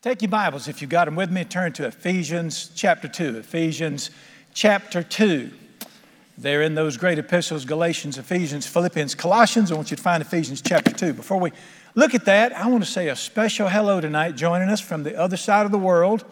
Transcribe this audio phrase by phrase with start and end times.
[0.00, 3.38] Take your Bibles, if you've got them with me, turn to Ephesians chapter 2.
[3.38, 4.12] Ephesians
[4.54, 5.50] chapter 2.
[6.38, 9.72] They're in those great epistles Galatians, Ephesians, Philippians, Colossians.
[9.72, 11.14] I want you to find Ephesians chapter 2.
[11.14, 11.50] Before we
[11.96, 14.36] look at that, I want to say a special hello tonight.
[14.36, 16.24] Joining us from the other side of the world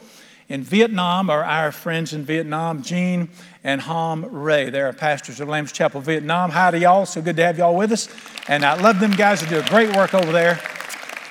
[0.49, 3.31] in Vietnam are our friends in Vietnam, Jean
[3.65, 4.71] and Ham Ray.
[4.71, 6.51] They're pastors of Lamb's Chapel, Vietnam.
[6.53, 7.05] Hi to y'all.
[7.05, 8.09] So good to have y'all with us.
[8.47, 10.61] And I love them guys who do a great work over there.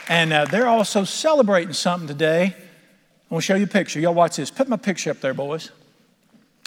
[0.07, 2.55] And uh, they're also celebrating something today.
[2.55, 3.99] I want to show you a picture.
[3.99, 4.51] Y'all watch this.
[4.51, 5.71] Put my picture up there, boys.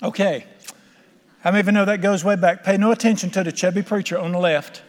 [0.02, 0.44] Okay.
[1.40, 2.64] How many of you know that goes way back?
[2.64, 4.82] Pay no attention to the chubby preacher on the left.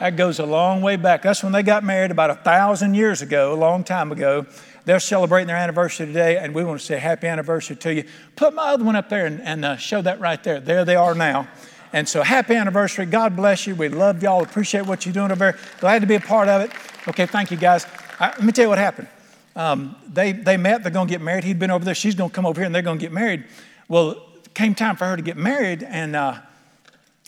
[0.00, 1.22] That goes a long way back.
[1.22, 4.46] That's when they got married about a thousand years ago, a long time ago.
[4.84, 8.04] They're celebrating their anniversary today, and we want to say happy anniversary to you.
[8.36, 10.60] Put my other one up there and, and uh, show that right there.
[10.60, 11.48] There they are now.
[11.92, 13.06] And so, happy anniversary.
[13.06, 13.74] God bless you.
[13.74, 14.42] We love y'all.
[14.42, 15.58] Appreciate what you're doing over there.
[15.80, 16.72] Glad to be a part of it.
[17.08, 17.86] Okay, thank you, guys.
[18.20, 19.08] I, let me tell you what happened.
[19.56, 21.42] Um, they, they met, they're going to get married.
[21.42, 23.12] He'd been over there, she's going to come over here, and they're going to get
[23.12, 23.44] married.
[23.88, 26.38] Well, came time for her to get married, and uh,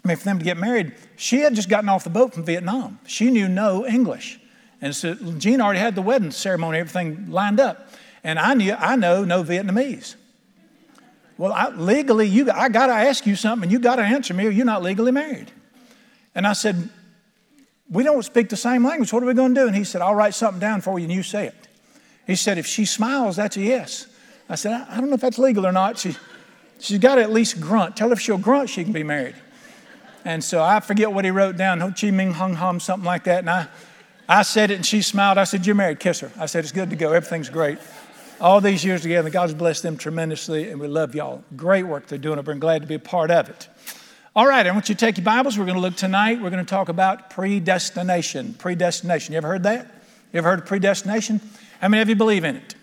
[0.05, 2.45] I mean, for them to get married, she had just gotten off the boat from
[2.45, 2.99] Vietnam.
[3.07, 4.39] She knew no English.
[4.83, 7.89] And so Gene already had the wedding ceremony, everything lined up.
[8.23, 10.15] And I knew, I know no Vietnamese.
[11.39, 14.35] Well, I, legally, you, I got to ask you something, and you got to answer
[14.35, 15.51] me, or you're not legally married.
[16.35, 16.91] And I said,
[17.91, 19.13] We don't speak the same language.
[19.13, 19.67] What are we going to do?
[19.67, 21.69] And he said, I'll write something down for you, and you say it.
[22.27, 24.07] He said, If she smiles, that's a yes.
[24.49, 25.99] I said, I, I don't know if that's legal or not.
[25.99, 26.17] She,
[26.79, 27.97] she's got to at least grunt.
[27.97, 29.35] Tell her if she'll grunt, she can be married.
[30.25, 33.25] And so I forget what he wrote down, Ho Chi Minh Hung Hum, something like
[33.25, 33.41] that.
[33.41, 33.69] And I,
[34.29, 35.39] I said it, and she smiled.
[35.39, 36.31] I said, You're married, kiss her.
[36.39, 37.13] I said, It's good to go.
[37.13, 37.79] Everything's great
[38.41, 39.31] all these years together.
[39.31, 41.45] God's blessed them tremendously, and we love y'all.
[41.57, 42.43] Great work they're doing.
[42.43, 43.69] We're glad to be a part of it.
[44.37, 45.59] All right, I want you to take your Bibles.
[45.59, 46.41] We're going to look tonight.
[46.41, 48.55] We're going to talk about predestination.
[48.55, 49.33] Predestination.
[49.33, 49.87] You ever heard that?
[50.33, 51.41] You ever heard of predestination?
[51.81, 52.77] How many of you believe in it?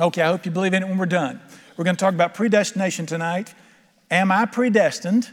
[0.00, 1.38] Okay, I hope you believe in it when we're done.
[1.76, 3.52] We're going to talk about predestination tonight.
[4.10, 5.30] Am I predestined?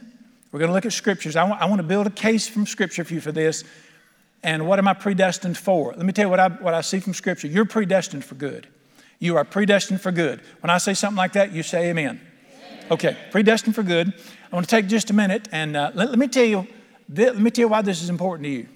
[0.52, 1.38] We're going to look at scriptures.
[1.38, 3.64] I want, I want to build a case from scripture for you for this.
[4.44, 5.94] And what am I predestined for?
[5.96, 7.48] Let me tell you what I, what I see from scripture.
[7.48, 8.68] You're predestined for good.
[9.20, 10.42] You are predestined for good.
[10.60, 12.20] When I say something like that, you say amen.
[12.20, 12.86] amen.
[12.92, 14.14] Okay, predestined for good.
[14.52, 16.68] I want to take just a minute and uh, let, let, me tell you.
[17.08, 18.68] Let me tell you why this is important to you.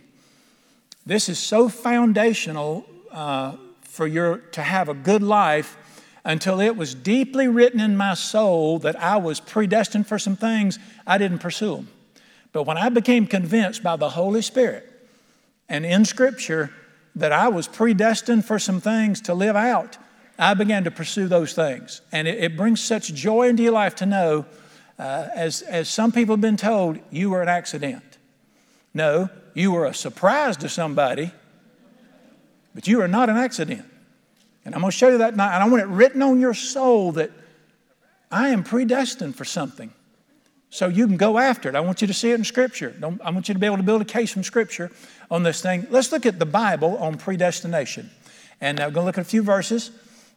[1.05, 5.77] This is so foundational uh, for your to have a good life
[6.23, 10.79] until it was deeply written in my soul that I was predestined for some things
[11.05, 11.87] I didn't pursue them.
[12.53, 14.89] But when I became convinced by the Holy Spirit
[15.67, 16.71] and in Scripture
[17.15, 19.97] that I was predestined for some things to live out,
[20.39, 22.01] I began to pursue those things.
[22.13, 24.45] And it, it brings such joy into your life to know,
[24.97, 28.03] uh, as, as some people have been told, you were an accident.
[28.93, 31.31] No, you were a surprise to somebody,
[32.73, 33.85] but you are not an accident.
[34.63, 35.53] And I'm going to show you that tonight.
[35.53, 37.31] And I want it written on your soul that
[38.31, 39.91] I am predestined for something.
[40.71, 41.75] So you can go after it.
[41.75, 42.89] I want you to see it in Scripture.
[42.89, 44.91] Don't, I want you to be able to build a case from Scripture
[45.29, 45.87] on this thing.
[45.89, 48.09] Let's look at the Bible on predestination.
[48.59, 49.91] And I'm going to look at a few verses.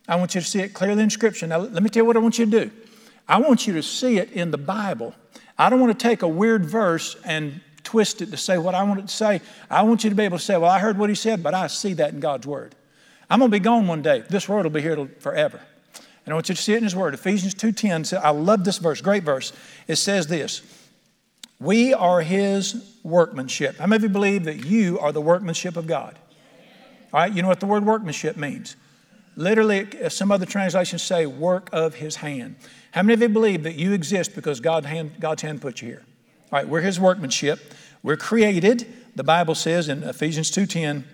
[0.06, 1.46] I want you to see it clearly in Scripture.
[1.46, 2.70] Now, let me tell you what I want you to do.
[3.28, 5.14] I want you to see it in the Bible.
[5.58, 8.82] I don't want to take a weird verse and twist it to say what I
[8.84, 9.40] want it to say.
[9.70, 11.54] I want you to be able to say, Well, I heard what he said, but
[11.54, 12.74] I see that in God's Word.
[13.30, 14.24] I'm going to be gone one day.
[14.28, 15.60] This word will be here forever.
[16.24, 17.14] And I want you to see it in His Word.
[17.14, 19.52] Ephesians 2.10, says, I love this verse, great verse.
[19.86, 20.62] It says this,
[21.60, 23.76] We are His workmanship.
[23.78, 26.18] How many of you believe that you are the workmanship of God?
[27.12, 28.76] All right, you know what the word workmanship means?
[29.36, 32.56] Literally, some other translations say work of his hand.
[32.92, 35.88] How many of you believe that you exist because God hand, God's hand put you
[35.88, 36.02] here?
[36.50, 37.74] All right, we're his workmanship.
[38.02, 41.04] We're created, the Bible says in Ephesians 2:10,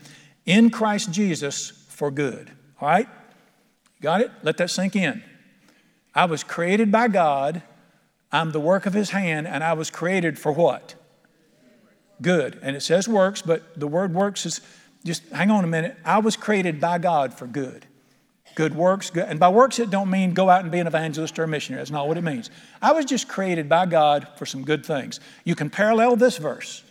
[0.46, 2.50] in Christ Jesus for good.
[2.80, 3.08] All right?
[4.00, 4.30] Got it?
[4.42, 5.22] Let that sink in.
[6.14, 7.62] I was created by God.
[8.30, 10.94] I'm the work of his hand, and I was created for what?
[12.20, 12.58] Good.
[12.62, 14.60] And it says works, but the word works is
[15.04, 15.96] just hang on a minute.
[16.04, 17.86] I was created by God for good
[18.54, 19.10] good works.
[19.10, 21.48] Good, and by works, it don't mean go out and be an evangelist or a
[21.48, 21.80] missionary.
[21.80, 22.50] That's not what it means.
[22.80, 25.20] I was just created by God for some good things.
[25.44, 26.82] You can parallel this verse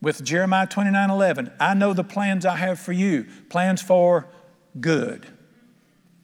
[0.00, 1.52] with Jeremiah 29 11.
[1.58, 4.26] I know the plans I have for you, plans for
[4.80, 5.26] good.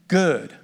[0.09, 0.55] Good.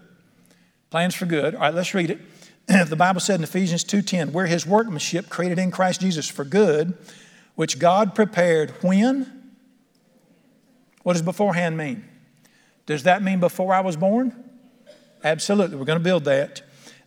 [0.91, 1.55] Plans for good.
[1.55, 2.21] All right, let's read it.
[2.89, 6.97] the Bible said in Ephesians 2:10, we're his workmanship created in Christ Jesus for good,
[7.55, 9.53] which God prepared when?
[11.03, 12.05] What does beforehand mean?
[12.91, 14.35] Does that mean before I was born?
[15.23, 15.77] Absolutely.
[15.77, 16.63] We're going to build that.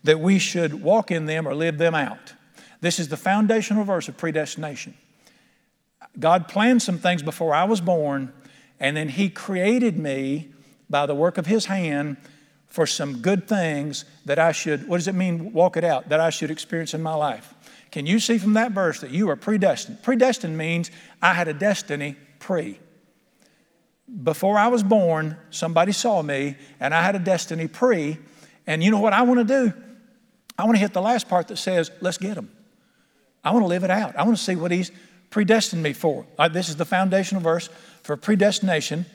[0.05, 2.31] That we should walk in them or live them out.
[2.79, 4.93] This is the foundational verse of predestination.
[6.17, 8.31] God planned some things before I was born,
[8.79, 10.53] and then He created me
[10.89, 12.15] by the work of his hand
[12.67, 16.21] for some good things that I should, what does it mean, walk it out, that
[16.21, 17.53] I should experience in my life?
[17.91, 20.01] Can you see from that verse that you are predestined?
[20.01, 20.91] Predestined means
[21.21, 22.79] I had a destiny pre.
[24.23, 28.17] Before I was born, somebody saw me and I had a destiny pre.
[28.67, 29.73] And you know what I want to do?
[30.57, 32.51] I want to hit the last part that says, let's get them.
[33.43, 34.15] I want to live it out.
[34.15, 34.91] I want to see what He's
[35.29, 36.25] predestined me for.
[36.37, 37.69] Uh, this is the foundational verse
[38.03, 39.05] for predestination.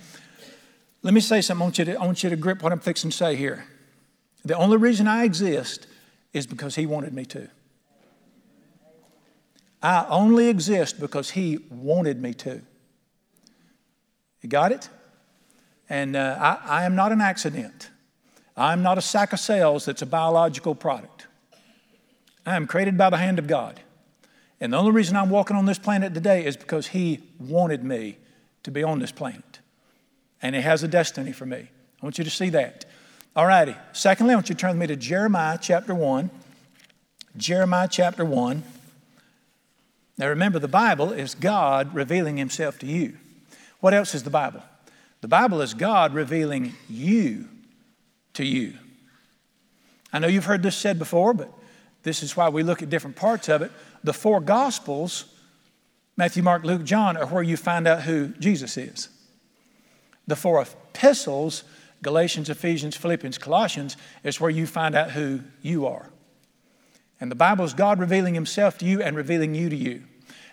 [1.02, 1.62] Let me say something.
[1.62, 3.64] I want, you to, I want you to grip what I'm fixing to say here.
[4.44, 5.86] The only reason I exist
[6.32, 7.48] is because He wanted me to.
[9.82, 12.62] I only exist because He wanted me to.
[14.42, 14.88] You got it?
[15.88, 17.90] And uh, I, I am not an accident.
[18.56, 21.26] I'm not a sack of cells that's a biological product.
[22.44, 23.80] I am created by the hand of God.
[24.60, 28.18] And the only reason I'm walking on this planet today is because He wanted me
[28.64, 29.60] to be on this planet.
[30.42, 31.68] And He has a destiny for me.
[32.02, 32.84] I want you to see that.
[33.36, 33.76] All righty.
[33.92, 36.30] Secondly, I want you to turn with me to Jeremiah chapter 1.
[37.36, 38.64] Jeremiah chapter 1.
[40.16, 43.16] Now remember, the Bible is God revealing Himself to you.
[43.80, 44.62] What else is the Bible?
[45.20, 47.48] The Bible is God revealing you
[48.34, 48.74] to you.
[50.12, 51.52] I know you've heard this said before, but
[52.02, 53.72] this is why we look at different parts of it.
[54.04, 55.26] The four Gospels,
[56.16, 59.08] Matthew, Mark, Luke, John, are where you find out who Jesus is.
[60.26, 61.64] The four epistles,
[62.02, 66.10] Galatians, Ephesians, Philippians, Colossians, is where you find out who you are.
[67.20, 70.04] And the Bible is God revealing Himself to you and revealing you to you.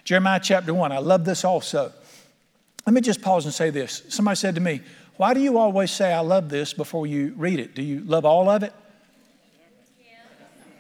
[0.04, 1.92] Jeremiah chapter 1, I love this also.
[2.86, 4.04] Let me just pause and say this.
[4.10, 4.82] Somebody said to me,
[5.18, 7.74] Why do you always say, I love this before you read it?
[7.74, 8.74] Do you love all of it?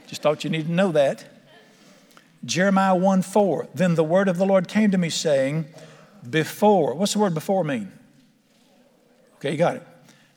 [0.07, 1.25] Just thought you needed to know that.
[2.43, 3.69] Jeremiah 1 4.
[3.73, 5.65] Then the word of the Lord came to me saying,
[6.29, 7.91] Before, what's the word before mean?
[9.37, 9.87] Okay, you got it.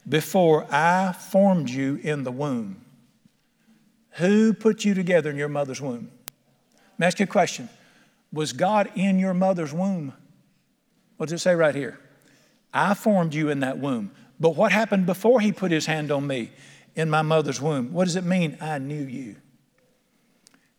[0.09, 2.82] Before I formed you in the womb.
[4.12, 6.11] Who put you together in your mother's womb?
[6.93, 7.69] Let me ask you a question.
[8.32, 10.14] Was God in your mother's womb?
[11.19, 12.00] What does it say right here?
[12.73, 14.12] I formed you in that womb.
[14.41, 16.53] But what happened before he put his hand on me
[16.94, 17.93] in my mother's womb?
[17.93, 18.56] What does it mean?
[18.61, 19.37] I knew you.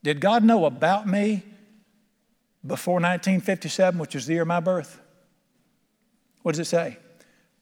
[0.01, 1.43] Did God know about me
[2.65, 4.99] before 1957, which is the year of my birth?
[6.41, 6.97] What does it say?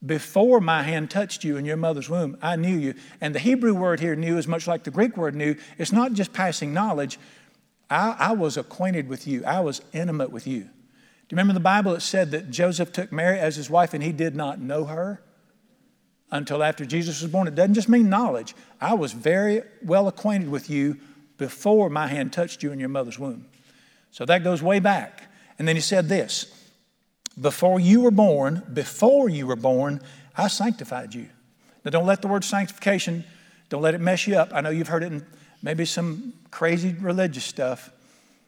[0.04, 2.94] Before my hand touched you in your mother's womb, I knew you.
[3.20, 5.56] And the Hebrew word here, knew, is much like the Greek word knew.
[5.76, 7.18] It's not just passing knowledge.
[7.90, 10.68] I, I was acquainted with you, I was intimate with you.
[11.28, 11.94] Do you remember the Bible?
[11.94, 15.20] It said that Joseph took Mary as his wife and he did not know her
[16.30, 17.46] until after Jesus was born.
[17.48, 18.54] It doesn't just mean knowledge.
[18.80, 20.96] I was very well acquainted with you
[21.36, 23.46] before my hand touched you in your mother's womb.
[24.10, 25.22] So that goes way back.
[25.58, 26.46] And then he said this
[27.38, 30.00] Before you were born, before you were born,
[30.34, 31.28] I sanctified you.
[31.84, 33.24] Now don't let the word sanctification,
[33.68, 34.50] don't let it mess you up.
[34.54, 35.26] I know you've heard it in
[35.62, 37.90] maybe some crazy religious stuff.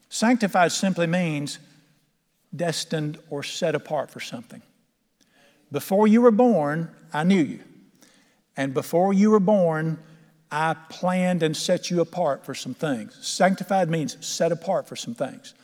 [0.09, 1.59] Sanctified simply means
[2.55, 4.63] destined or set apart for something.
[5.73, 7.61] Before you were born, I knew you.
[8.57, 9.99] And before you were born,
[10.51, 13.17] I planned and set you apart for some things.
[13.21, 15.55] Sanctified means set apart for some things.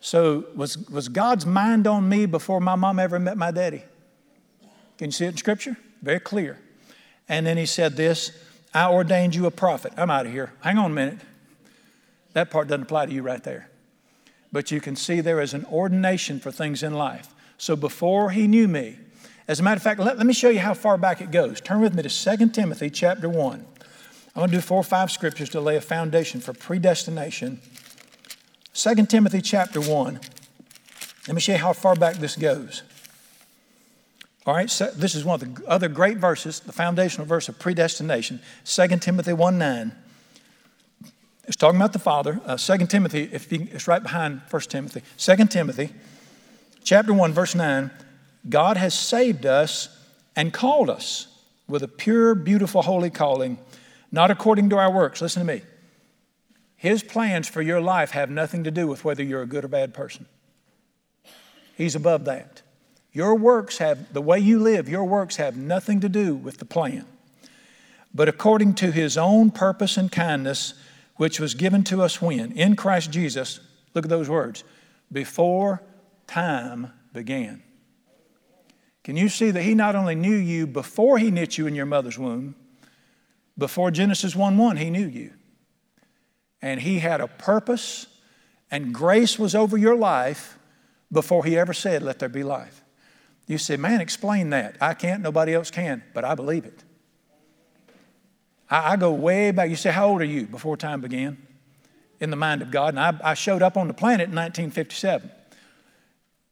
[0.00, 3.82] So, was, was God's mind on me before my mom ever met my daddy?
[4.98, 5.76] Can you see it in Scripture?
[6.02, 6.58] Very clear.
[7.28, 8.32] And then he said this
[8.72, 9.92] I ordained you a prophet.
[9.96, 10.52] I'm out of here.
[10.60, 11.20] Hang on a minute.
[12.32, 13.70] That part doesn't apply to you right there.
[14.54, 17.34] But you can see there is an ordination for things in life.
[17.58, 18.98] So, before he knew me,
[19.48, 21.60] as a matter of fact, let, let me show you how far back it goes.
[21.60, 23.52] Turn with me to 2 Timothy chapter 1.
[23.52, 23.64] I'm
[24.36, 27.60] going to do four or five scriptures to lay a foundation for predestination.
[28.74, 30.20] 2 Timothy chapter 1.
[31.26, 32.84] Let me show you how far back this goes.
[34.46, 37.58] All right, so this is one of the other great verses, the foundational verse of
[37.58, 39.92] predestination, 2 Timothy 1 9.
[41.46, 42.40] It's talking about the Father.
[42.44, 45.02] Uh, 2 Timothy, if you, it's right behind 1 Timothy.
[45.18, 45.90] 2 Timothy,
[46.82, 47.90] chapter 1, verse 9.
[48.48, 49.88] God has saved us
[50.36, 51.28] and called us
[51.68, 53.58] with a pure, beautiful, holy calling
[54.14, 55.20] not according to our works.
[55.20, 55.62] Listen to me.
[56.76, 59.68] His plans for your life have nothing to do with whether you're a good or
[59.68, 60.26] bad person.
[61.76, 62.62] He's above that.
[63.12, 66.64] Your works have, the way you live, your works have nothing to do with the
[66.64, 67.06] plan.
[68.14, 70.74] But according to his own purpose and kindness,
[71.16, 72.52] which was given to us when?
[72.52, 73.60] In Christ Jesus,
[73.94, 74.64] look at those words,
[75.12, 75.82] before
[76.26, 77.62] time began.
[79.02, 81.86] Can you see that he not only knew you before he knit you in your
[81.86, 82.56] mother's womb,
[83.56, 85.32] before Genesis 1 1, He knew you.
[86.60, 88.06] And He had a purpose,
[88.70, 90.58] and grace was over your life
[91.12, 92.82] before He ever said, Let there be life.
[93.46, 94.76] You say, man, explain that.
[94.80, 96.82] I can't, nobody else can, but I believe it.
[98.70, 99.70] I, I go way back.
[99.70, 101.38] You say, how old are you before time began?
[102.20, 102.94] In the mind of God.
[102.94, 105.30] And I, I showed up on the planet in 1957.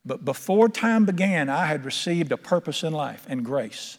[0.04, 3.98] But before time began, I had received a purpose in life and grace.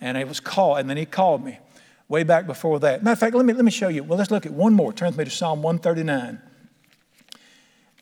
[0.00, 1.58] And it was called, and then he called me
[2.08, 3.02] way back before that.
[3.02, 4.02] Matter of fact, let me, let me show you.
[4.02, 4.92] Well, let's look at one more.
[4.92, 6.40] Turn with me to Psalm 139.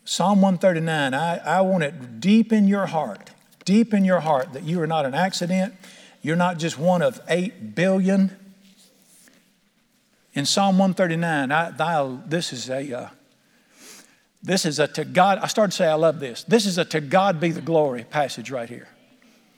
[0.05, 3.31] Psalm 139, I, I want it deep in your heart,
[3.67, 5.75] deep in your heart that you are not an accident.
[6.23, 8.35] You're not just one of eight billion.
[10.39, 13.09] In Psalm 139, I, thou, this is a, uh,
[14.41, 16.45] this is a to God, I started to say I love this.
[16.45, 18.87] This is a to God be the glory passage right here.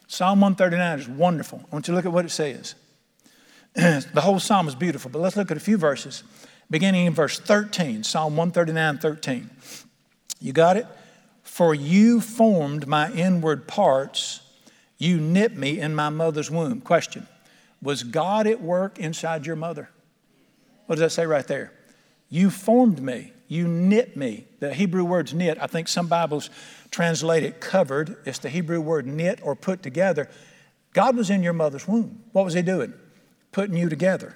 [0.06, 1.60] Psalm 139 is wonderful.
[1.70, 2.76] I want you to look at what it says.
[3.74, 6.22] the whole psalm is beautiful, but let's look at a few verses,
[6.70, 9.50] beginning in verse 13, Psalm 139 13.
[10.40, 10.86] You got it?
[11.42, 14.40] For you formed my inward parts,
[14.96, 16.80] you knit me in my mother's womb.
[16.80, 17.26] Question
[17.82, 19.90] Was God at work inside your mother?
[20.90, 21.72] What does that say right there?
[22.30, 24.48] You formed me, you knit me.
[24.58, 25.56] The Hebrew word's knit.
[25.60, 26.50] I think some Bibles
[26.90, 28.16] translate it covered.
[28.26, 30.28] It's the Hebrew word knit or put together.
[30.92, 32.24] God was in your mother's womb.
[32.32, 32.92] What was He doing?
[33.52, 34.34] Putting you together.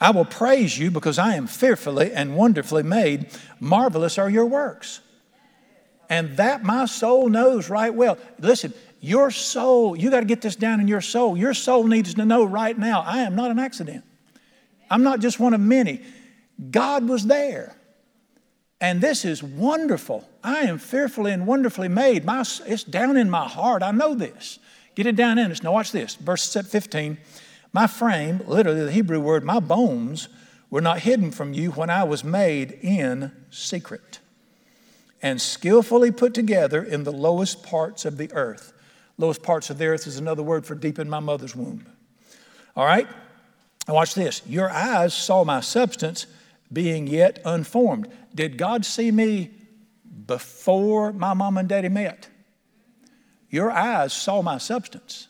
[0.00, 3.28] I will praise you because I am fearfully and wonderfully made.
[3.60, 4.98] Marvelous are your works.
[6.08, 8.18] And that my soul knows right well.
[8.40, 11.36] Listen, your soul, you got to get this down in your soul.
[11.36, 14.04] Your soul needs to know right now I am not an accident.
[14.90, 16.02] I'm not just one of many.
[16.70, 17.76] God was there.
[18.80, 20.28] And this is wonderful.
[20.42, 22.24] I am fearfully and wonderfully made.
[22.24, 23.82] My, it's down in my heart.
[23.82, 24.58] I know this.
[24.94, 25.62] Get it down in us.
[25.62, 26.14] Now, watch this.
[26.16, 27.18] Verse 15.
[27.72, 30.28] My frame, literally the Hebrew word, my bones
[30.70, 34.18] were not hidden from you when I was made in secret
[35.22, 38.72] and skillfully put together in the lowest parts of the earth.
[39.18, 41.86] Lowest parts of the earth is another word for deep in my mother's womb.
[42.74, 43.06] All right?
[43.90, 44.40] Now watch this.
[44.46, 46.28] Your eyes saw my substance
[46.72, 48.06] being yet unformed.
[48.32, 49.50] Did God see me
[50.26, 52.28] before my mom and daddy met?
[53.48, 55.26] Your eyes saw my substance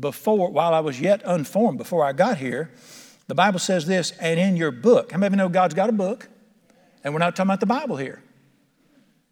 [0.00, 2.72] before, while I was yet unformed, before I got here.
[3.26, 5.90] The Bible says this, and in your book, how many of you know God's got
[5.90, 6.30] a book?
[7.04, 8.22] And we're not talking about the Bible here.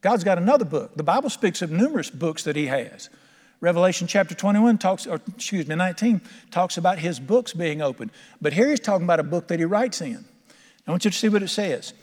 [0.03, 0.97] God's got another book.
[0.97, 3.09] The Bible speaks of numerous books that He has.
[3.61, 6.21] Revelation chapter 21 talks, or excuse me, 19
[6.51, 8.11] talks about His books being open.
[8.41, 10.25] But here He's talking about a book that He writes in.
[10.87, 11.95] I want you to see what it says.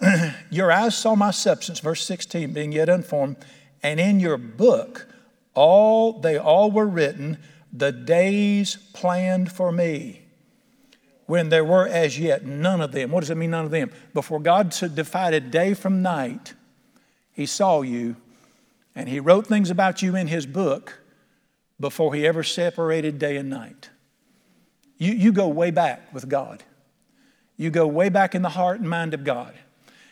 [0.50, 3.36] your eyes saw my substance, verse 16, being yet unformed,
[3.82, 5.06] and in your book
[5.54, 7.38] all they all were written,
[7.72, 10.22] the days planned for me
[11.26, 13.10] when there were as yet none of them.
[13.10, 13.90] What does it mean, none of them?
[14.12, 16.54] Before God divided day from night,
[17.32, 18.16] he saw you,
[18.94, 21.02] and He wrote things about you in His book
[21.80, 23.90] before He ever separated day and night.
[24.98, 26.62] You, you go way back with God.
[27.56, 29.54] You go way back in the heart and mind of God.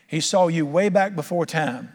[0.06, 1.92] He saw you way back before time,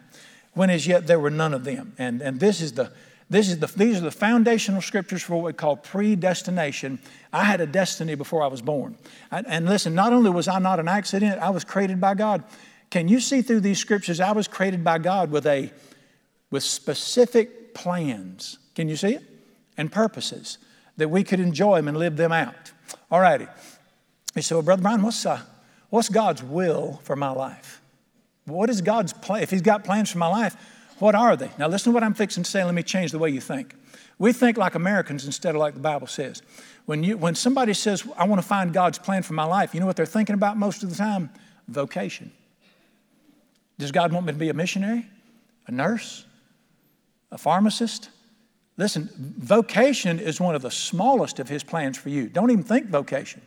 [0.54, 1.94] when as yet there were none of them.
[1.98, 2.92] And, and this is the,
[3.30, 7.00] this is the, these are the foundational scriptures for what we call predestination.
[7.32, 8.98] I had a destiny before I was born.
[9.32, 12.44] And, and listen, not only was I not an accident, I was created by God.
[12.90, 14.20] Can you see through these scriptures?
[14.20, 15.72] I was created by God with a
[16.52, 18.58] with specific plans.
[18.76, 19.24] Can you see it?
[19.78, 20.58] And purposes
[20.98, 22.72] that we could enjoy them and live them out.
[23.12, 23.48] All righty.
[24.36, 25.42] You say, well, Brother Brian, what's, uh,
[25.90, 27.82] what's God's will for my life?
[28.46, 29.44] What is God's plan?
[29.44, 30.56] If He's got plans for my life,
[31.00, 31.52] what are they?
[31.58, 32.64] Now, listen to what I'm fixing to say.
[32.64, 33.76] Let me change the way you think.
[34.20, 36.42] We think like Americans instead of like the Bible says.
[36.86, 39.80] When, you, when somebody says, I want to find God's plan for my life, you
[39.80, 41.30] know what they're thinking about most of the time?
[41.68, 42.32] Vocation.
[43.78, 45.06] Does God want me to be a missionary,
[45.68, 46.26] a nurse,
[47.32, 48.10] a pharmacist?
[48.78, 52.28] Listen, vocation is one of the smallest of His plans for you.
[52.28, 53.42] Don't even think vocation.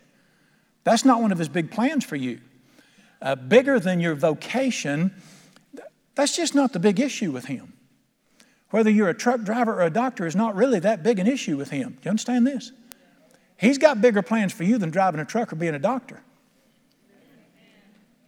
[0.85, 2.41] That's not one of His big plans for you.
[3.23, 5.13] Uh, bigger than your vocation,
[6.15, 7.75] that's just not the big issue with Him.
[8.71, 11.57] Whether you're a truck driver or a doctor is not really that big an issue
[11.57, 11.91] with Him.
[11.91, 12.73] Do you understand this?
[13.57, 16.23] He's got bigger plans for you than driving a truck or being a doctor.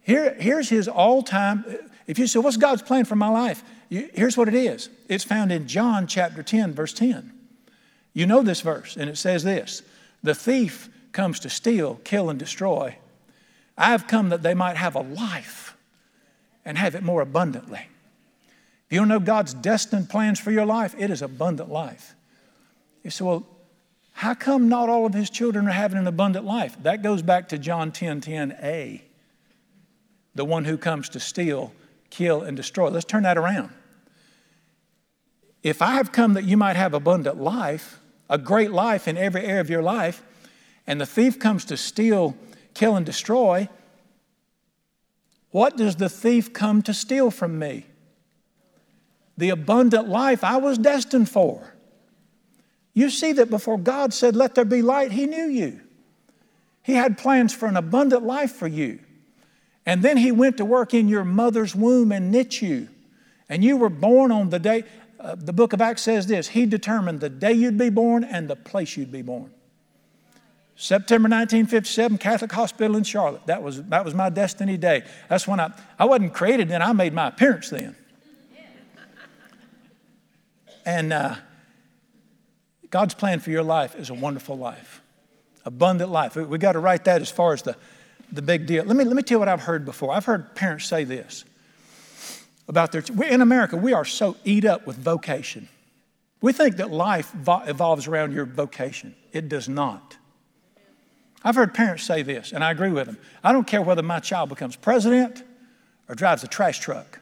[0.03, 1.65] Here, here's his all time,
[2.07, 3.63] if you say, What's God's plan for my life?
[3.89, 7.33] You, here's what it is it's found in John chapter 10, verse 10.
[8.15, 9.83] You know this verse, and it says this
[10.23, 12.97] The thief comes to steal, kill, and destroy.
[13.77, 15.77] I have come that they might have a life
[16.65, 17.89] and have it more abundantly.
[18.87, 22.15] If you don't know God's destined plans for your life, it is abundant life.
[23.03, 23.47] You say, Well,
[24.13, 26.77] how come not all of his children are having an abundant life?
[26.83, 29.03] That goes back to John 10 10a.
[30.35, 31.73] The one who comes to steal,
[32.13, 32.91] kill, and destroy.
[32.91, 33.71] Let's turn that around.
[35.63, 39.45] If I have come that you might have abundant life, a great life in every
[39.45, 40.23] area of your life,
[40.87, 42.37] and the thief comes to steal,
[42.75, 43.69] kill, and destroy,
[45.51, 47.87] what does the thief come to steal from me?
[49.39, 51.75] The abundant life I was destined for.
[52.93, 55.81] You see that before God said, Let there be light, He knew you.
[56.83, 58.99] He had plans for an abundant life for you.
[59.85, 62.89] And then He went to work in your mother's womb and knit you.
[63.49, 64.85] And you were born on the day,
[65.21, 68.49] uh, the book of Acts says this He determined the day you'd be born and
[68.49, 69.51] the place you'd be born.
[70.75, 73.47] September 1957, Catholic Hospital in Charlotte.
[73.47, 75.05] That was, that was my destiny day.
[75.29, 77.95] That's when I, I wasn't created then, I made my appearance then.
[80.85, 81.37] And uh,
[82.91, 85.01] God's plan for your life is a wonderful life,
[85.65, 86.35] abundant life.
[86.35, 87.77] We, we got to write that as far as the,
[88.33, 88.85] the big deal.
[88.85, 90.13] Let me, let me tell you what I've heard before.
[90.13, 91.45] I've heard parents say this
[92.67, 95.69] about their, in America, we are so eat up with vocation.
[96.41, 99.15] We think that life evolves around your vocation.
[99.33, 100.17] It does not.
[101.45, 103.19] I've heard parents say this, and I agree with them.
[103.43, 105.43] I don't care whether my child becomes president
[106.09, 107.21] or drives a trash truck,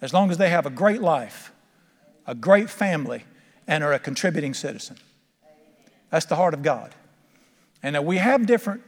[0.00, 1.52] as long as they have a great life,
[2.26, 3.24] a great family,
[3.66, 4.96] and are a contributing citizen.
[6.10, 6.94] That's the heart of God.
[7.82, 8.82] And we have different,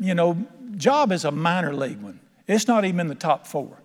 [0.00, 0.36] you know,
[0.76, 2.20] job is a minor league one.
[2.46, 3.80] It's not even in the top four.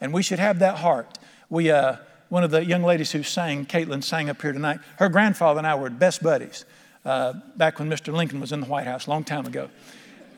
[0.00, 1.18] And we should have that heart.
[1.48, 1.96] We, uh,
[2.28, 5.66] one of the young ladies who sang, Caitlin sang up here tonight, her grandfather and
[5.66, 6.64] I were best buddies
[7.04, 8.12] uh, back when Mr.
[8.12, 9.68] Lincoln was in the White House, a long time ago.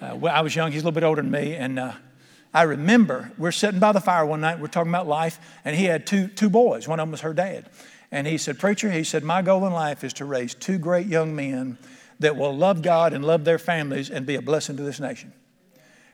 [0.01, 1.93] Uh, I was young, he's a little bit older than me, and uh,
[2.53, 5.85] I remember we're sitting by the fire one night, we're talking about life, and he
[5.85, 6.87] had two, two boys.
[6.87, 7.69] One of them was her dad.
[8.11, 11.07] And he said, Preacher, he said, My goal in life is to raise two great
[11.07, 11.79] young men
[12.25, 15.33] that will love God and love their families and be a blessing to this nation.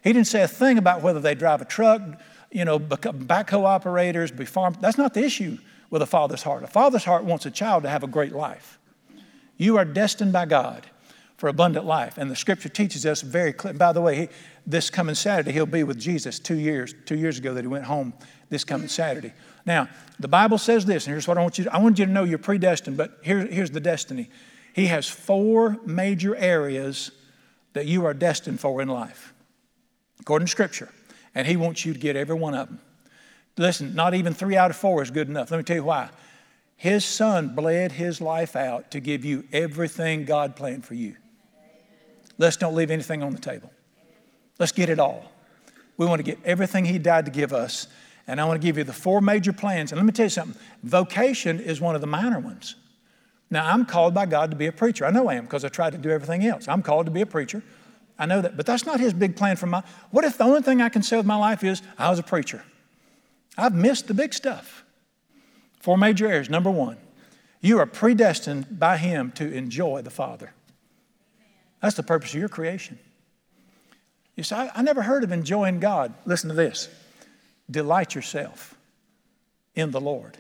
[0.02, 2.02] He didn't say a thing about whether they drive a truck,
[2.50, 4.76] you know, backhoe operators, be farm.
[4.80, 6.64] That's not the issue with a father's heart.
[6.64, 8.78] A father's heart wants a child to have a great life.
[9.56, 10.86] You are destined by God
[11.36, 12.18] for abundant life.
[12.18, 13.74] And the scripture teaches us very clear.
[13.74, 14.28] By the way, he,
[14.66, 17.84] this coming Saturday, he'll be with Jesus two years, two years ago that he went
[17.84, 18.14] home
[18.48, 19.32] this coming Saturday.
[19.64, 22.06] Now, the Bible says this, and here's what I want you to, I want you
[22.06, 24.28] to know you're predestined, but here, here's the destiny.
[24.72, 27.10] He has four major areas
[27.72, 29.32] that you are destined for in life,
[30.20, 30.88] according to Scripture.
[31.34, 32.80] And He wants you to get every one of them.
[33.56, 35.50] Listen, not even three out of four is good enough.
[35.50, 36.10] Let me tell you why.
[36.76, 41.16] His Son bled His life out to give you everything God planned for you.
[42.38, 43.70] Let's don't leave anything on the table.
[44.58, 45.30] Let's get it all.
[45.98, 47.86] We want to get everything He died to give us
[48.30, 49.90] and I want to give you the four major plans.
[49.90, 52.76] And let me tell you something vocation is one of the minor ones.
[53.50, 55.04] Now, I'm called by God to be a preacher.
[55.04, 56.68] I know I am because I tried to do everything else.
[56.68, 57.62] I'm called to be a preacher.
[58.18, 58.56] I know that.
[58.56, 59.82] But that's not His big plan for my.
[60.10, 62.22] What if the only thing I can say with my life is I was a
[62.22, 62.62] preacher?
[63.58, 64.84] I've missed the big stuff.
[65.80, 66.48] Four major areas.
[66.48, 66.98] Number one,
[67.60, 70.52] you are predestined by Him to enjoy the Father.
[71.82, 72.98] That's the purpose of your creation.
[74.36, 76.14] You say, I, I never heard of enjoying God.
[76.24, 76.88] Listen to this
[77.70, 78.74] delight yourself
[79.74, 80.38] in the Lord.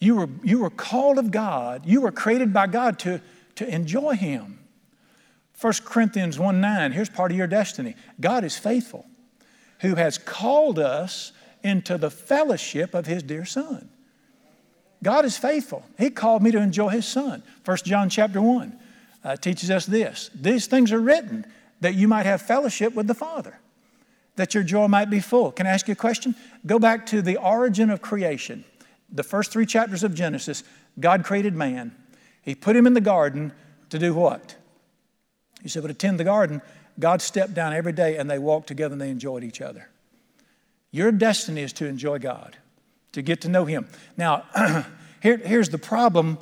[0.00, 3.20] You were, you were called of God, you were created by God to,
[3.56, 4.58] to enjoy Him.
[5.60, 7.94] 1 Corinthians 1 9, here's part of your destiny.
[8.20, 9.06] God is faithful,
[9.80, 13.88] who has called us into the fellowship of His dear Son.
[15.02, 15.84] God is faithful.
[15.98, 17.42] He called me to enjoy His Son.
[17.64, 18.78] 1 John chapter 1
[19.22, 21.46] uh, teaches us this These things are written
[21.80, 23.58] that you might have fellowship with the Father
[24.36, 25.52] that your joy might be full.
[25.52, 26.34] Can I ask you a question?
[26.66, 28.64] Go back to the origin of creation.
[29.14, 30.64] The first three chapters of Genesis,
[30.98, 31.94] God created man.
[32.42, 33.52] He put him in the garden
[33.90, 34.56] to do what?
[35.62, 36.60] He said, but attend the garden.
[36.98, 39.88] God stepped down every day and they walked together and they enjoyed each other.
[40.90, 42.56] Your destiny is to enjoy God,
[43.12, 43.88] to get to know Him.
[44.16, 44.44] Now,
[45.22, 46.38] here, here's the problem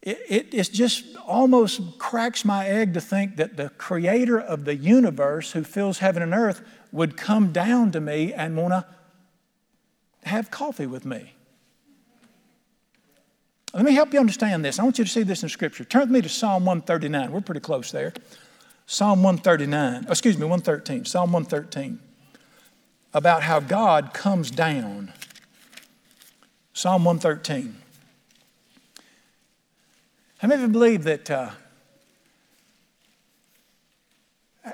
[0.00, 4.74] it, it, it just almost cracks my egg to think that the creator of the
[4.74, 8.84] universe who fills heaven and earth would come down to me and want to
[10.24, 11.32] have coffee with me.
[13.74, 14.78] Let me help you understand this.
[14.78, 15.84] I want you to see this in Scripture.
[15.84, 17.32] Turn with me to Psalm 139.
[17.32, 18.12] We're pretty close there.
[18.86, 21.06] Psalm 139, excuse me, 113.
[21.06, 21.98] Psalm 113.
[23.14, 25.12] About how God comes down.
[26.74, 27.76] Psalm 113.
[30.38, 31.50] How many of you believe that, uh,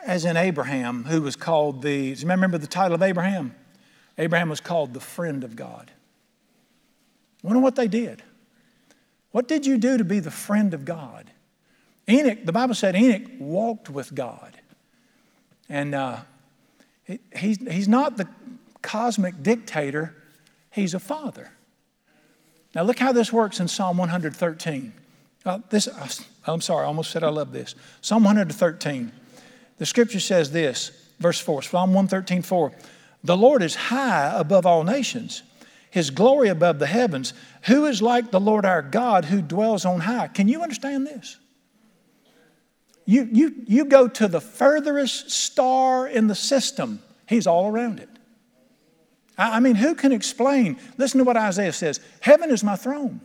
[0.05, 3.55] as in Abraham, who was called the, do you remember the title of Abraham?
[4.19, 5.91] Abraham was called the friend of God.
[7.43, 8.23] Wonder what they did.
[9.31, 11.31] What did you do to be the friend of God?
[12.09, 14.59] Enoch, the Bible said Enoch walked with God.
[15.69, 16.19] And uh,
[17.05, 18.27] he, he's, he's not the
[18.83, 20.15] cosmic dictator,
[20.73, 21.51] he's a father.
[22.75, 24.93] Now, look how this works in Psalm 113.
[25.45, 25.89] Uh, this,
[26.47, 27.75] I'm sorry, I almost said I love this.
[28.01, 29.13] Psalm 113.
[29.79, 32.73] The scripture says this, verse 4, Psalm 113, 4.
[33.25, 35.43] The Lord is high above all nations,
[35.91, 37.33] his glory above the heavens.
[37.65, 40.29] Who is like the Lord our God who dwells on high?
[40.29, 41.37] Can you understand this?
[43.05, 48.11] You, you, you go to the furthest star in the system, he's all around it.
[49.39, 50.79] I, I mean, who can explain?
[50.99, 53.21] Listen to what Isaiah says Heaven is my throne,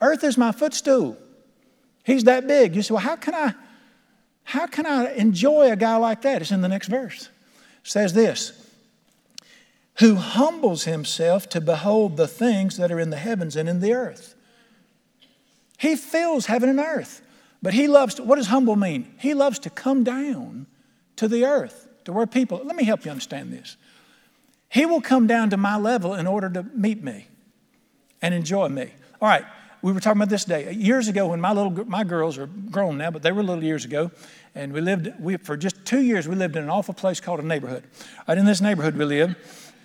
[0.00, 1.16] earth is my footstool.
[2.04, 2.74] He's that big.
[2.74, 3.54] You say, well, how can I?
[4.44, 6.42] How can I enjoy a guy like that?
[6.42, 7.28] It's in the next verse.
[7.84, 8.61] It says this
[10.00, 13.92] Who humbles himself to behold the things that are in the heavens and in the
[13.92, 14.34] earth.
[15.78, 17.22] He fills heaven and earth.
[17.62, 19.14] But he loves to, what does humble mean?
[19.18, 20.66] He loves to come down
[21.16, 23.76] to the earth, to where people, let me help you understand this.
[24.68, 27.28] He will come down to my level in order to meet me
[28.20, 28.90] and enjoy me.
[29.20, 29.44] All right,
[29.82, 30.72] we were talking about this day.
[30.72, 33.84] Years ago, when my little my girls are grown now, but they were little years
[33.84, 34.10] ago,
[34.54, 36.26] and we lived we, for just two years.
[36.26, 37.84] We lived in an awful place called a neighborhood.
[38.26, 39.36] Right in this neighborhood we lived,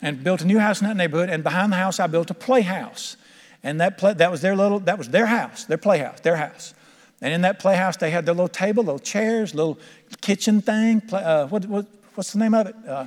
[0.02, 1.30] and built a new house in that neighborhood.
[1.30, 3.18] And behind the house, I built a playhouse,
[3.64, 6.74] and that play, that was their little that was their house, their playhouse, their house.
[7.22, 9.80] And in that playhouse, they had their little table, little chairs, little
[10.22, 11.02] kitchen thing.
[11.02, 12.76] Play, uh, what, what, what's the name of it?
[12.88, 13.06] Uh,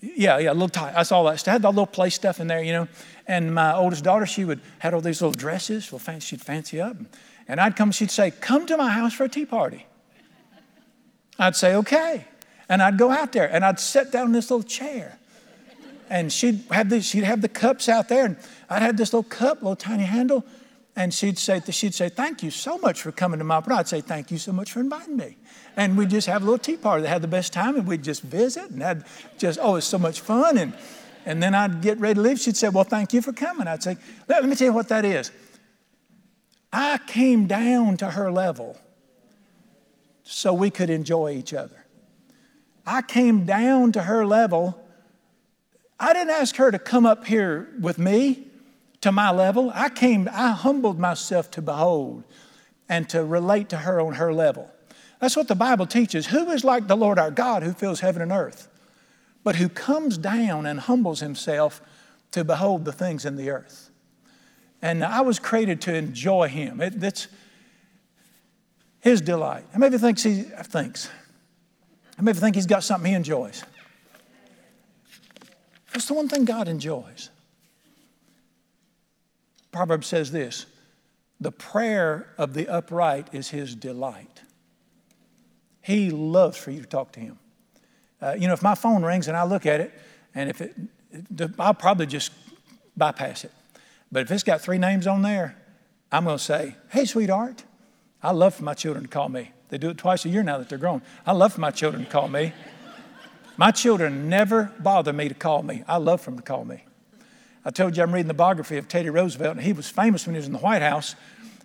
[0.00, 0.92] yeah, yeah, a little tie.
[0.94, 1.40] I saw that.
[1.40, 2.88] They had all little play stuff in there, you know.
[3.26, 5.90] And my oldest daughter, she would had all these little dresses.
[5.90, 6.96] Well, fancy, she'd fancy up.
[7.48, 9.86] And I'd come, she'd say, "Come to my house for a tea party."
[11.38, 12.26] I'd say, "Okay,"
[12.68, 15.18] and I'd go out there and I'd sit down in this little chair,
[16.08, 18.36] and she'd have these, she'd have the cups out there, and
[18.68, 20.44] I'd have this little cup, little tiny handle,
[20.94, 23.74] and she'd say, she'd say, Thank you so much for coming to my party.
[23.74, 25.36] I'd say, Thank you so much for inviting me.
[25.76, 27.02] And we'd just have a little tea party.
[27.02, 29.04] They had the best time, and we'd just visit and had
[29.36, 30.56] just, oh, it's so much fun.
[30.56, 30.72] And,
[31.26, 32.40] and then I'd get ready to leave.
[32.40, 33.68] She'd say, Well, thank you for coming.
[33.68, 35.30] I'd say, Let, let me tell you what that is.
[36.72, 38.76] I came down to her level
[40.22, 41.85] so we could enjoy each other.
[42.86, 44.80] I came down to her level.
[45.98, 48.46] I didn't ask her to come up here with me
[49.00, 49.72] to my level.
[49.74, 52.24] I came, I humbled myself to behold
[52.88, 54.70] and to relate to her on her level.
[55.20, 56.26] That's what the Bible teaches.
[56.26, 58.68] Who is like the Lord our God who fills heaven and earth,
[59.42, 61.80] but who comes down and humbles himself
[62.32, 63.90] to behold the things in the earth?
[64.82, 66.80] And I was created to enjoy him.
[66.80, 67.28] It, that's
[69.00, 69.64] his delight.
[69.72, 71.08] How many thinks he thinks?
[72.16, 73.62] How many think he's got something he enjoys?
[75.92, 77.30] What's the one thing God enjoys?
[79.72, 80.66] Proverbs says this
[81.40, 84.42] the prayer of the upright is his delight.
[85.82, 87.38] He loves for you to talk to him.
[88.20, 89.92] Uh, you know, if my phone rings and I look at it,
[90.34, 90.74] and if it,
[91.58, 92.32] I'll probably just
[92.96, 93.52] bypass it.
[94.10, 95.56] But if it's got three names on there,
[96.10, 97.64] I'm going to say, Hey, sweetheart,
[98.22, 99.52] I love for my children to call me.
[99.68, 101.02] They do it twice a year now that they're grown.
[101.26, 102.52] I love for my children to call me.
[103.56, 105.82] My children never bother me to call me.
[105.88, 106.84] I love for them to call me.
[107.64, 110.34] I told you I'm reading the biography of Teddy Roosevelt, and he was famous when
[110.34, 111.16] he was in the White House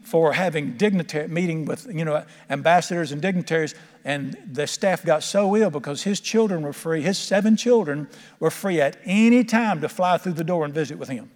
[0.03, 5.55] for having dignitary meeting with you know ambassadors and dignitaries and the staff got so
[5.55, 8.07] ill because his children were free his seven children
[8.39, 11.29] were free at any time to fly through the door and visit with him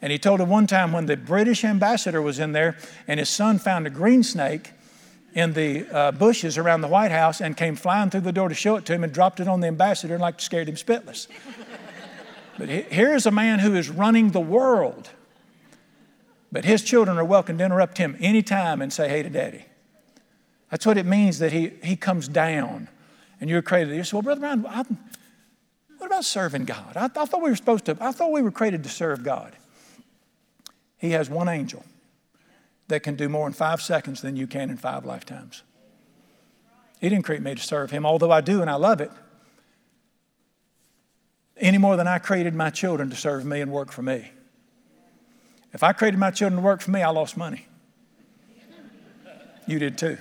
[0.00, 3.28] and he told of one time when the british ambassador was in there and his
[3.28, 4.70] son found a green snake
[5.34, 8.54] in the uh, bushes around the white house and came flying through the door to
[8.54, 11.26] show it to him and dropped it on the ambassador and like scared him spitless
[12.58, 15.10] but here's a man who is running the world.
[16.52, 19.64] But his children are welcome to interrupt him anytime and say, hey to daddy.
[20.70, 22.88] That's what it means that he, he comes down
[23.40, 23.96] and you're created.
[23.96, 24.86] You say, well, Brother Brown, what
[26.06, 26.96] about serving God?
[26.96, 29.52] I, I thought we were supposed to, I thought we were created to serve God.
[30.96, 31.84] He has one angel
[32.88, 35.62] that can do more in five seconds than you can in five lifetimes.
[37.00, 39.10] He didn't create me to serve him, although I do and I love it
[41.56, 44.30] any more than I created my children to serve me and work for me.
[45.72, 47.66] If I created my children to work for me, I lost money.
[49.66, 50.18] You did too.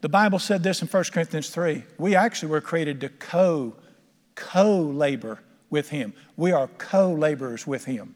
[0.00, 1.82] The Bible said this in 1 Corinthians 3.
[1.98, 3.74] We actually were created to co
[4.36, 6.14] co labor with him.
[6.36, 8.14] We are co laborers with him.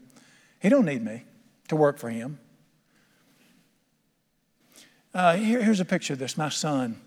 [0.61, 1.25] He don't need me
[1.73, 2.39] to work for him.
[5.15, 6.37] Uh, here, here's a picture of this.
[6.37, 7.01] My son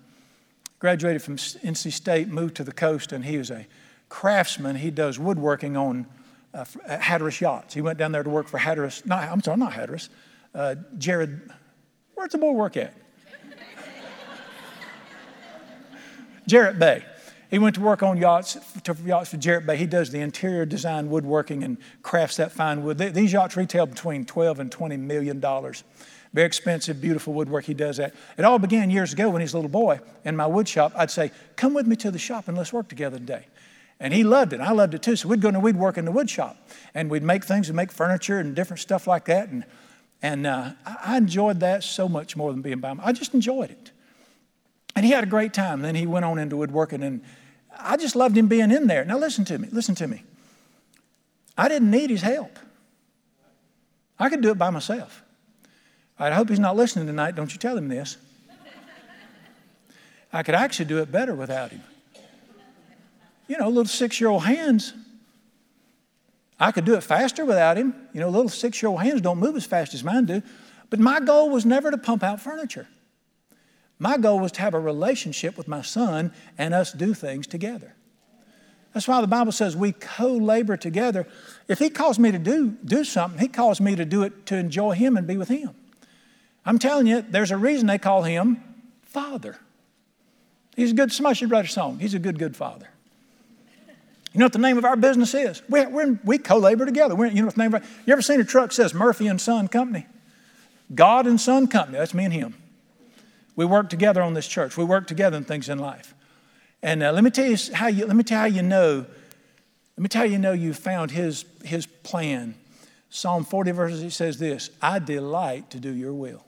[0.80, 3.68] graduated from NC State, moved to the coast, and he was a
[4.10, 4.76] craftsman.
[4.76, 6.08] He does woodworking on
[6.52, 7.76] uh, Hatteras yachts.
[7.76, 9.06] He went down there to work for Hatteras.
[9.06, 10.10] No, I'm sorry, not Hatteras.
[10.56, 11.52] Uh, Jared,
[12.16, 12.96] where's the boy work at?
[16.48, 17.06] Jarrett Bay.
[17.50, 19.78] He went to work on yachts, to yachts for Jarrett Bay.
[19.78, 22.98] He does the interior design woodworking and crafts that fine wood.
[22.98, 25.84] These yachts retail between 12 and 20 million dollars.
[26.34, 27.64] Very expensive, beautiful woodwork.
[27.64, 28.14] He does that.
[28.38, 30.92] It all began years ago when he was a little boy in my wood shop.
[30.96, 33.46] I'd say, Come with me to the shop and let's work together today.
[34.02, 34.60] And he loved it.
[34.60, 35.16] I loved it too.
[35.16, 36.58] So we'd go and we'd work in the wood shop
[36.94, 39.48] and we'd make things and make furniture and different stuff like that.
[39.48, 39.64] And,
[40.22, 43.00] and uh, I enjoyed that so much more than being by him.
[43.02, 43.92] I just enjoyed it.
[44.96, 45.82] And he had a great time.
[45.82, 47.22] Then he went on into woodworking and
[47.78, 49.04] I just loved him being in there.
[49.04, 49.68] Now listen to me.
[49.72, 50.24] Listen to me.
[51.58, 52.58] I didn't need his help.
[54.18, 55.24] I could do it by myself.
[56.18, 57.36] I hope he's not listening tonight.
[57.36, 58.18] Don't you tell him this.
[60.32, 61.84] I could actually do it better without him.
[63.48, 64.94] You know, little six year old hands.
[66.60, 67.94] I could do it faster without him.
[68.14, 70.42] You know, little six year old hands don't move as fast as mine do.
[70.90, 72.88] But my goal was never to pump out furniture.
[74.00, 77.96] My goal was to have a relationship with my son and us do things together.
[78.94, 81.28] That's why the Bible says we co labor together.
[81.68, 84.56] If he calls me to do, do something, he calls me to do it to
[84.58, 85.72] enjoy him and be with him.
[86.66, 88.64] I'm telling you, there's a reason they call him
[89.04, 89.58] Father.
[90.76, 92.00] He's a good, somebody should write a song.
[92.00, 92.90] He's a good, good father.
[94.34, 95.62] You know what the name of our business is?
[95.70, 97.16] We're, we're we co-labor together.
[97.16, 99.40] We're, you know what the name of You ever seen a truck says Murphy and
[99.40, 100.08] Son Company?
[100.94, 101.98] God and Son Company.
[101.98, 102.56] That's me and him.
[103.56, 104.78] We work together on this church.
[104.78, 106.14] We work together in things in life.
[106.82, 109.06] And uh, let me tell you how you let me tell you how you know.
[109.98, 112.56] Let me tell you, you know you found his his plan.
[113.10, 116.46] Psalm 40 verses it says this: I delight to do your will.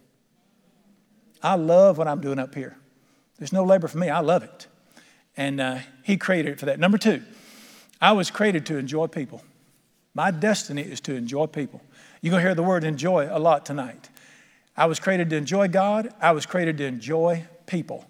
[1.41, 2.77] I love what I'm doing up here.
[3.37, 4.09] There's no labor for me.
[4.09, 4.67] I love it.
[5.35, 6.79] And uh, he created it for that.
[6.79, 7.21] Number two,
[8.01, 9.43] I was created to enjoy people.
[10.13, 11.81] My destiny is to enjoy people.
[12.21, 14.09] You're going to hear the word enjoy a lot tonight.
[14.77, 16.13] I was created to enjoy God.
[16.21, 18.05] I was created to enjoy people.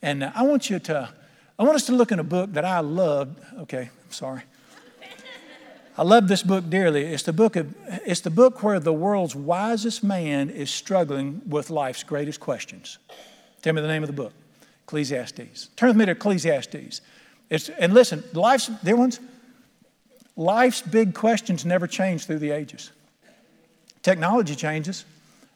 [0.00, 1.10] And uh, I want you to,
[1.58, 3.40] I want us to look in a book that I loved.
[3.60, 4.42] Okay, I'm sorry.
[5.96, 7.04] I love this book dearly.
[7.04, 7.72] It's the book of,
[8.04, 12.98] it's the book where the world's wisest man is struggling with life's greatest questions.
[13.62, 14.32] Tell me the name of the book.
[14.86, 15.68] Ecclesiastes.
[15.76, 17.00] Turn with me to Ecclesiastes.
[17.48, 19.20] It's, and listen, life's, dear ones,
[20.36, 22.90] life's big questions never change through the ages.
[24.02, 25.04] Technology changes,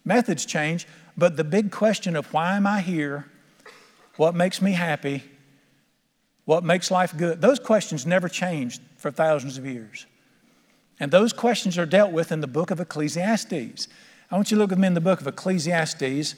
[0.08, 3.26] methods change, but the big question of why am I here,
[4.16, 5.22] what makes me happy,
[6.44, 10.06] what makes life good, those questions never changed for thousands of years.
[10.98, 13.88] And those questions are dealt with in the book of Ecclesiastes.
[14.30, 16.34] I want you to look with me in the book of Ecclesiastes.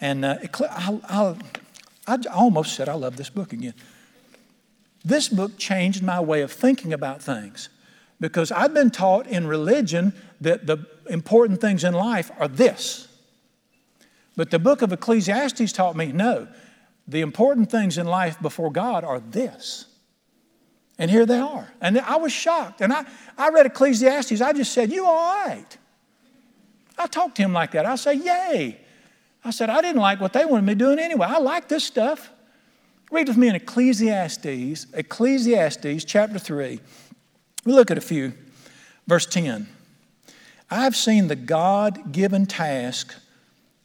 [0.00, 1.36] And uh, I, I,
[2.06, 3.74] I almost said I love this book again.
[5.04, 7.68] This book changed my way of thinking about things
[8.18, 13.08] because I've been taught in religion that the important things in life are this.
[14.36, 16.48] But the book of Ecclesiastes taught me no,
[17.06, 19.86] the important things in life before God are this.
[20.98, 21.72] And here they are.
[21.80, 22.82] And I was shocked.
[22.82, 23.04] And I,
[23.38, 24.40] I read Ecclesiastes.
[24.40, 25.78] I just said, You all right?
[26.98, 27.86] I talked to him like that.
[27.86, 28.80] I say, Yay.
[29.42, 31.26] I said, I didn't like what they wanted me doing anyway.
[31.28, 32.30] I like this stuff.
[33.10, 36.80] Read with me in Ecclesiastes, Ecclesiastes chapter 3.
[37.64, 38.34] We look at a few.
[39.06, 39.68] Verse 10.
[40.70, 43.14] I've seen the God-given task,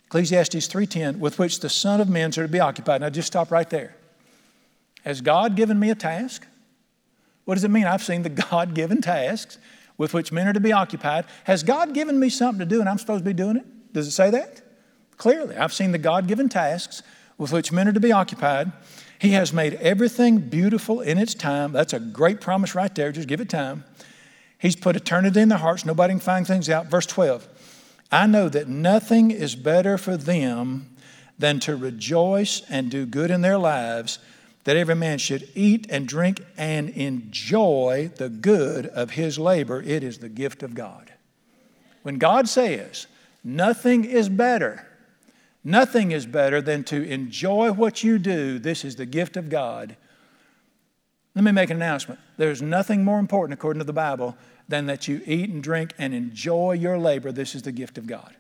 [0.08, 3.02] Ecclesiastes 3:10, with which the Son of are to be occupied.
[3.02, 3.96] Now just stop right there.
[5.04, 6.48] Has God given me a task?
[7.46, 7.86] What does it mean?
[7.86, 9.58] I've seen the God given tasks
[9.98, 11.26] with which men are to be occupied.
[11.46, 13.94] Has God given me something to do and I'm supposed to be doing it?
[13.94, 14.62] Does it say that?
[15.18, 17.02] Clearly, I've seen the God given tasks
[17.38, 18.72] with which men are to be occupied.
[19.20, 21.72] He has made everything beautiful in its time.
[21.72, 23.12] That's a great promise right there.
[23.12, 23.86] Just give it time.
[24.58, 25.86] He's put eternity in their hearts.
[25.86, 26.88] Nobody can find things out.
[26.88, 27.48] Verse 12
[28.12, 30.96] I know that nothing is better for them
[31.38, 34.20] than to rejoice and do good in their lives
[34.64, 39.82] that every man should eat and drink and enjoy the good of his labor.
[39.82, 41.14] It is the gift of God.
[42.04, 43.08] When God says,
[43.44, 44.88] nothing is better,
[45.64, 49.96] nothing is better than to enjoy what you do, this is the gift of God.
[51.36, 52.20] Let me make an announcement.
[52.38, 54.36] There's nothing more important, according to the Bible,
[54.68, 57.32] than that you eat and drink and enjoy your labor.
[57.32, 58.36] This is the gift of God.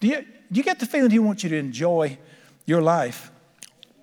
[0.00, 2.18] Do you, do you get the feeling He wants you to enjoy
[2.66, 3.30] your life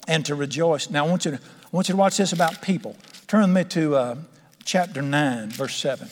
[0.07, 0.89] and to rejoice?
[0.89, 2.95] Now, I want you to I want you to watch this about people.
[3.27, 4.15] Turn with me to uh,
[4.63, 6.07] chapter 9, verse 7.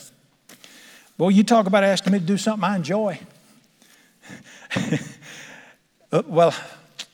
[1.16, 3.18] Boy, you talk about asking me to do something I enjoy.
[6.12, 6.54] uh, well,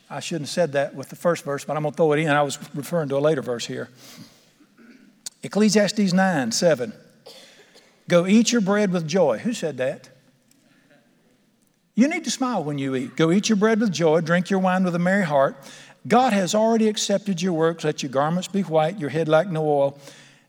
[0.09, 2.19] I shouldn't have said that with the first verse, but I'm going to throw it
[2.19, 2.27] in.
[2.27, 3.89] I was referring to a later verse here.
[5.43, 6.93] Ecclesiastes 9, 7.
[8.11, 9.37] Go eat your bread with joy.
[9.37, 10.09] Who said that?
[11.95, 13.15] You need to smile when you eat.
[13.15, 15.55] Go eat your bread with joy, drink your wine with a merry heart.
[16.05, 17.85] God has already accepted your works.
[17.85, 19.97] Let your garments be white, your head like no oil.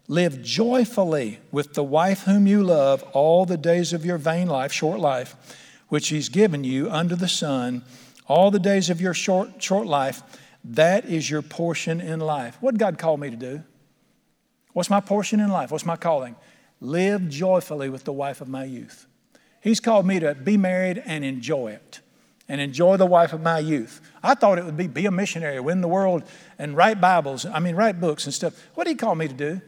[0.08, 4.72] Live joyfully with the wife whom you love all the days of your vain life,
[4.72, 5.36] short life,
[5.86, 7.84] which He's given you under the sun,
[8.26, 10.24] all the days of your short, short life.
[10.64, 12.56] That is your portion in life.
[12.60, 13.62] What God call me to do?
[14.72, 15.70] What's my portion in life?
[15.70, 16.34] What's my calling?
[16.82, 19.06] Live joyfully with the wife of my youth.
[19.60, 22.00] He's called me to be married and enjoy it
[22.48, 24.00] and enjoy the wife of my youth.
[24.20, 26.24] I thought it would be be a missionary, win the world,
[26.58, 28.54] and write Bibles, I mean, write books and stuff.
[28.74, 29.60] What did he call me to do?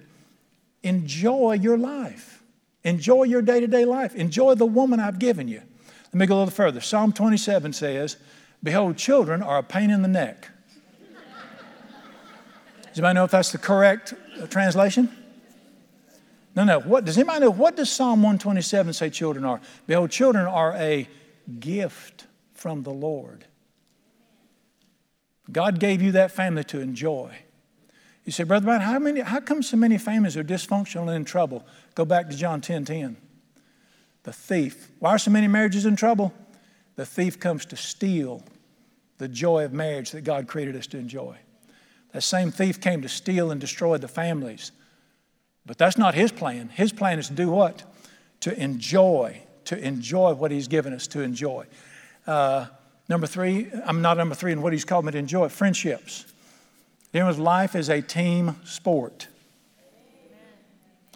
[0.83, 2.43] Enjoy your life.
[2.83, 4.17] Enjoy your day to day life.
[4.17, 5.63] Enjoy the woman I've given you.
[6.07, 6.81] Let me go a little further.
[6.81, 8.17] Psalm 27 says,
[8.61, 10.49] Behold, children are a pain in the neck.
[12.83, 15.17] Does anybody know if that's the correct uh, translation?
[16.55, 16.81] No, no.
[16.81, 19.61] What, does anybody know what does Psalm 127 say children are?
[19.87, 21.09] Behold, children are a
[21.59, 23.45] gift from the Lord.
[25.51, 27.37] God gave you that family to enjoy.
[28.25, 31.25] You say, Brother Brian, how, many, how come so many families are dysfunctional and in
[31.25, 31.67] trouble?
[31.95, 33.17] Go back to John 10 10.
[34.23, 34.91] The thief.
[35.01, 36.33] Why are so many marriages in trouble?
[36.97, 38.43] The thief comes to steal
[39.19, 41.37] the joy of marriage that God created us to enjoy.
[42.13, 44.73] That same thief came to steal and destroy the families.
[45.67, 46.69] But that's not his plan.
[46.69, 47.83] His plan is to do what?
[48.41, 51.67] To enjoy, to enjoy what he's given us to enjoy.
[52.27, 52.67] Uh,
[53.09, 56.27] number three, I'm not number three in what he's called me to enjoy friendships.
[57.13, 59.29] With life is a team sport.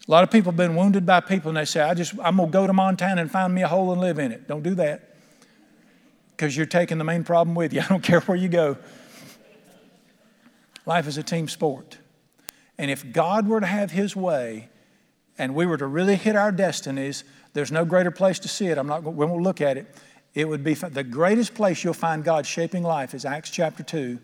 [0.07, 2.37] A lot of people have been wounded by people and they say, I just, I'm
[2.37, 4.49] going to go to Montana and find me a hole and live in it.
[4.49, 5.17] Don't do that
[6.31, 7.81] because you're taking the main problem with you.
[7.85, 8.79] I don't care where you go.
[10.87, 11.99] Life is a team sport.
[12.79, 14.69] And if God were to have His way
[15.37, 18.79] and we were to really hit our destinies, there's no greater place to see it.
[18.79, 19.95] I'm not, we won't look at it
[20.39, 24.21] it would be the greatest place you'll find God shaping life is Acts chapter 2.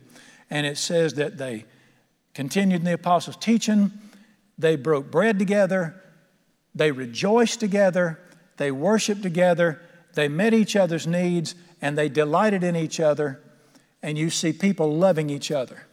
[0.49, 1.65] And it says that they
[2.35, 3.91] continued in the apostles' teaching,
[4.57, 6.01] they broke bread together,
[6.73, 8.21] they rejoiced together,
[8.59, 9.81] they worshiped together,
[10.15, 13.41] they met each other's needs, and they delighted in each other.
[14.01, 15.87] And you see people loving each other.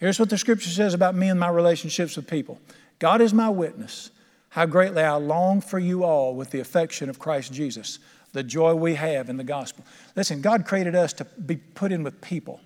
[0.00, 2.60] Here's what the scripture says about me and my relationships with people
[2.98, 4.10] God is my witness,
[4.50, 7.98] how greatly I long for you all with the affection of Christ Jesus
[8.34, 9.84] the joy we have in the gospel.
[10.14, 12.60] Listen, God created us to be put in with people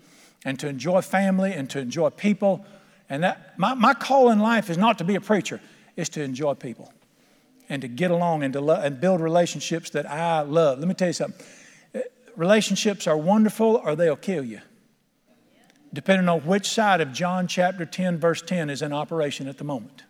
[0.44, 2.64] and to enjoy family and to enjoy people.
[3.08, 5.60] And that my, my call in life is not to be a preacher,
[5.94, 6.92] it's to enjoy people
[7.68, 10.78] and to get along and to lo- and build relationships that I love.
[10.78, 11.46] Let me tell you something.
[12.34, 14.60] Relationships are wonderful or they'll kill you.
[15.92, 19.64] Depending on which side of John chapter 10, verse 10 is in operation at the
[19.64, 20.02] moment.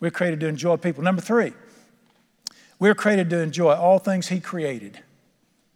[0.00, 1.02] We're created to enjoy people.
[1.02, 1.52] Number three,
[2.78, 5.00] we're created to enjoy all things He created,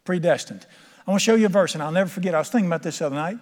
[0.03, 0.65] predestined.
[1.05, 2.33] I want to show you a verse, and I'll never forget.
[2.33, 3.37] I was thinking about this the other night.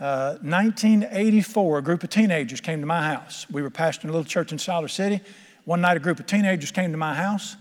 [0.00, 3.46] Uh, 1984, a group of teenagers came to my house.
[3.50, 5.20] We were pastoring a little church in Siler City.
[5.66, 7.56] One night, a group of teenagers came to my house,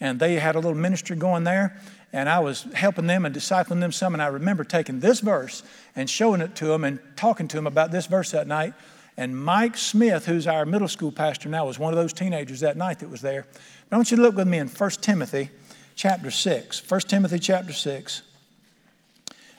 [0.00, 1.80] and they had a little ministry going there.
[2.12, 4.14] And I was helping them and discipling them some.
[4.14, 5.62] And I remember taking this verse
[5.94, 8.72] and showing it to them and talking to them about this verse that night.
[9.18, 12.76] And Mike Smith, who's our middle school pastor now, was one of those teenagers that
[12.76, 13.46] night that was there.
[13.90, 15.50] I want you to look with me in 1 Timothy
[15.96, 16.88] chapter 6.
[16.88, 18.22] 1 Timothy chapter 6.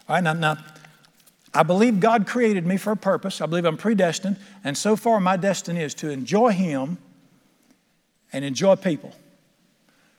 [0.08, 0.58] All right, now, now,
[1.54, 3.42] I believe God created me for a purpose.
[3.42, 4.38] I believe I'm predestined.
[4.64, 6.98] And so far, my destiny is to enjoy Him
[8.32, 9.14] and enjoy people.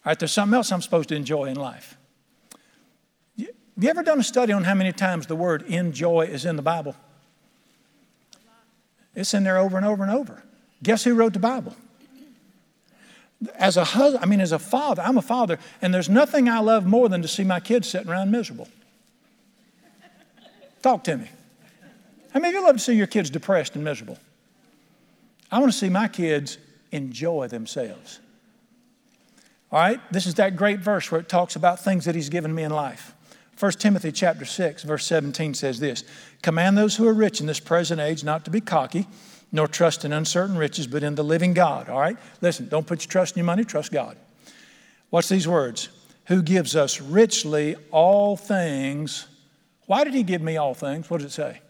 [0.05, 1.97] All right, there's something else I'm supposed to enjoy in life.
[3.39, 6.57] Have you ever done a study on how many times the word enjoy is in
[6.57, 6.97] the Bible?
[9.15, 10.43] It's in there over and over and over.
[10.83, 11.75] Guess who wrote the Bible?
[13.55, 16.61] as a husband, I mean, as a father, I'm a father, and there's nothing I
[16.61, 18.69] love more than to see my kids sitting around miserable.
[20.83, 21.29] Talk to me.
[22.35, 24.19] Many of you love to see your kids depressed and miserable?
[25.51, 26.59] I want to see my kids
[26.93, 28.21] enjoy themselves.
[29.73, 32.55] All right, this is that great verse where it talks about things that he's given
[32.55, 33.15] me in life.
[33.59, 36.03] 1 Timothy chapter 6, verse 17 says this
[36.43, 39.07] Command those who are rich in this present age not to be cocky
[39.53, 41.89] nor trust in uncertain riches, but in the living God.
[41.89, 42.17] All right?
[42.41, 44.16] Listen, don't put your trust in your money, trust God.
[45.11, 45.89] Watch these words
[46.27, 49.27] Who gives us richly all things.
[49.87, 51.11] Why did He give me all things?
[51.11, 51.61] What does it say?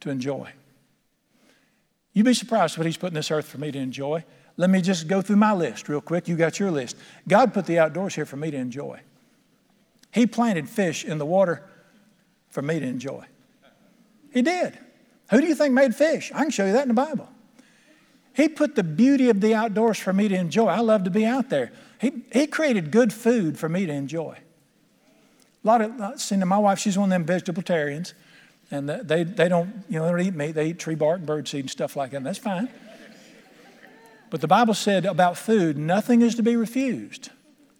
[0.00, 0.52] To enjoy.
[2.12, 4.24] You'd be surprised what He's put in this earth for me to enjoy.
[4.62, 6.28] Let me just go through my list real quick.
[6.28, 6.96] You got your list.
[7.26, 9.00] God put the outdoors here for me to enjoy.
[10.12, 11.64] He planted fish in the water
[12.48, 13.24] for me to enjoy.
[14.32, 14.78] He did.
[15.32, 16.30] Who do you think made fish?
[16.32, 17.28] I can show you that in the Bible.
[18.34, 20.68] He put the beauty of the outdoors for me to enjoy.
[20.68, 21.72] I love to be out there.
[22.00, 24.38] He, he created good food for me to enjoy.
[25.64, 28.14] A lot of, uh, see, my wife, she's one of them vegetarians,
[28.70, 30.52] And they, they don't, you know, they don't eat meat.
[30.52, 32.18] They eat tree bark and birdseed and stuff like that.
[32.18, 32.68] And that's fine.
[34.32, 37.28] But the Bible said about food, nothing is to be refused,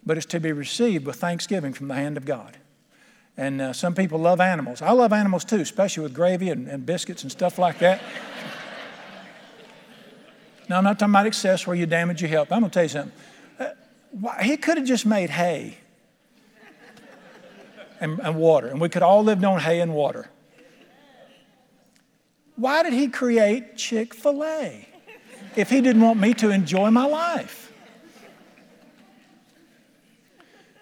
[0.05, 2.57] but it's to be received with thanksgiving from the hand of God.
[3.35, 4.79] And uh, some people love animals.
[4.79, 8.03] I love animals too, especially with gravy and, and biscuits and stuff like that.
[10.69, 12.51] now, I'm not talking about excess where you damage your health.
[12.51, 13.13] I'm going to tell you something.
[13.57, 15.79] Uh, he could have just made hay
[17.99, 20.29] and, and water, and we could all lived on hay and water.
[22.57, 24.92] Why did he create Chick fil A
[25.55, 27.71] if he didn't want me to enjoy my life?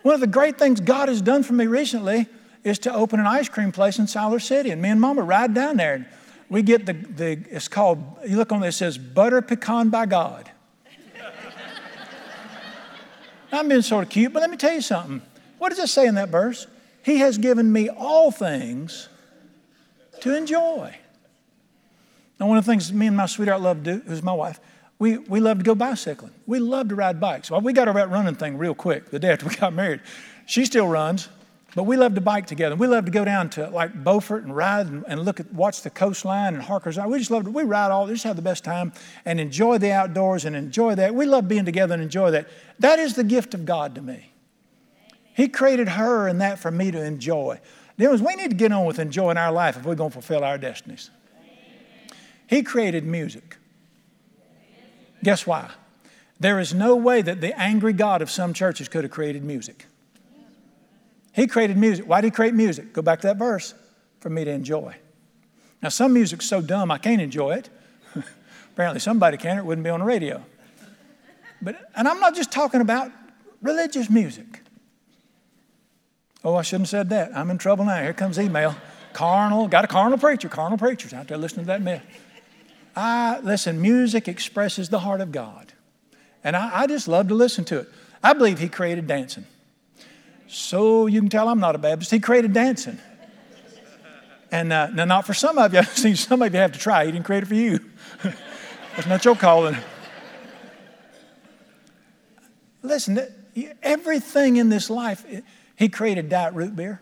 [0.04, 2.28] One of the great things God has done for me recently
[2.64, 4.72] is to open an ice cream place in Siler City.
[4.72, 6.06] And me and Mama ride down there and
[6.50, 10.06] we get the, the it's called, you look on this, it says Butter Pecan by
[10.06, 10.52] God.
[13.52, 15.22] I'm being sort of cute, but let me tell you something.
[15.60, 16.68] What does it say in that verse?
[17.04, 19.08] He has given me all things
[20.22, 20.96] to enjoy.
[22.42, 24.60] Now, one of the things me and my sweetheart love to do, who's my wife,
[24.98, 26.34] we, we love to go bicycling.
[26.48, 27.52] We love to ride bikes.
[27.52, 30.02] Well, we got that running thing real quick the day after we got married.
[30.48, 31.30] She still runs,
[31.76, 32.76] but we love to bike together.
[32.76, 35.84] We love to go down to like Beaufort and ride and, and look at, watch
[35.84, 37.12] the coastline and Harker's Island.
[37.12, 38.92] We just love to, we ride all, We just have the best time
[39.24, 41.14] and enjoy the outdoors and enjoy that.
[41.14, 42.48] We love being together and enjoy that.
[42.80, 44.32] That is the gift of God to me.
[45.36, 47.60] He created her and that for me to enjoy.
[47.98, 50.44] Then we need to get on with enjoying our life if we're going to fulfill
[50.44, 51.12] our destinies.
[52.52, 53.56] He created music.
[55.24, 55.72] Guess why?
[56.38, 59.86] There is no way that the angry God of some churches could have created music.
[61.32, 62.10] He created music.
[62.10, 62.92] Why did he create music?
[62.92, 63.74] Go back to that verse
[64.20, 64.98] for me to enjoy.
[65.82, 67.70] Now, some music's so dumb I can't enjoy it.
[68.74, 70.44] Apparently, somebody can, or it wouldn't be on the radio.
[71.62, 73.14] But, and I'm not just talking about
[73.62, 74.62] religious music.
[76.44, 77.32] Oh, I shouldn't have said that.
[77.34, 78.02] I'm in trouble now.
[78.02, 78.76] Here comes email.
[79.14, 82.04] Carnal, got a carnal preacher, carnal preachers out there listening to that myth.
[82.96, 85.74] I, listen, music expresses the heart of God.
[86.44, 87.90] And I, I just love to listen to it.
[88.24, 89.46] I believe He created dancing.
[90.48, 92.12] So you can tell I'm not a Baptist.
[92.12, 93.00] He created dancing.
[94.52, 95.80] And uh, now, not for some of you.
[95.80, 97.06] I've seen some of you have to try.
[97.06, 97.80] He didn't create it for you.
[98.96, 99.78] That's not your calling.
[102.84, 103.20] Listen,
[103.82, 105.26] everything in this life,
[105.76, 107.02] He created diet root beer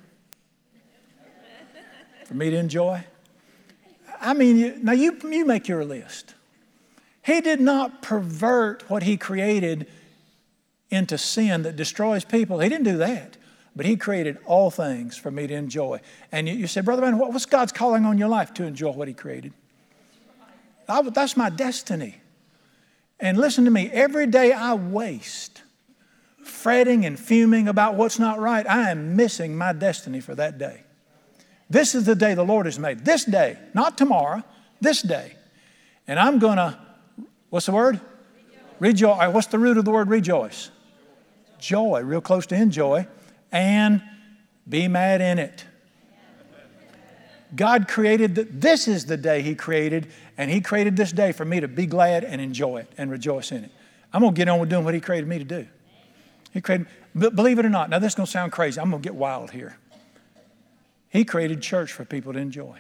[2.26, 3.04] for me to enjoy.
[4.22, 6.36] I mean, now you, you make your list.
[7.24, 9.88] He did not pervert what He created
[10.90, 12.60] into sin that destroys people.
[12.60, 13.38] He didn't do that.
[13.76, 16.02] But He created all things for me to enjoy.
[16.32, 18.92] And you, you say, Brother Man, what, what's God's calling on your life to enjoy
[18.92, 19.54] what He created?
[20.88, 22.16] I, that's my destiny.
[23.20, 25.62] And listen to me, every day I waste
[26.50, 30.84] fretting and fuming about what's not right, I am missing my destiny for that day.
[31.70, 33.06] This is the day the Lord has made.
[33.06, 34.44] This day, not tomorrow,
[34.82, 35.36] this day.
[36.08, 36.78] And I'm going to,
[37.50, 38.00] what's the word?
[38.80, 39.02] Rejoice.
[39.12, 39.34] Rejoice.
[39.34, 40.72] What's the root of the word rejoice?
[41.60, 43.06] Joy, real close to enjoy,
[43.52, 44.02] and
[44.68, 45.66] be mad in it.
[47.56, 50.08] God created, the, this is the day He created,
[50.38, 53.52] and He created this day for me to be glad and enjoy it and rejoice
[53.52, 53.72] in it.
[54.14, 55.68] I'm going to get on with doing what He created me to do.
[56.52, 58.80] He created, believe it or not, now this is going to sound crazy.
[58.80, 59.78] I'm going to get wild here.
[61.10, 62.80] He created church for people to enjoy.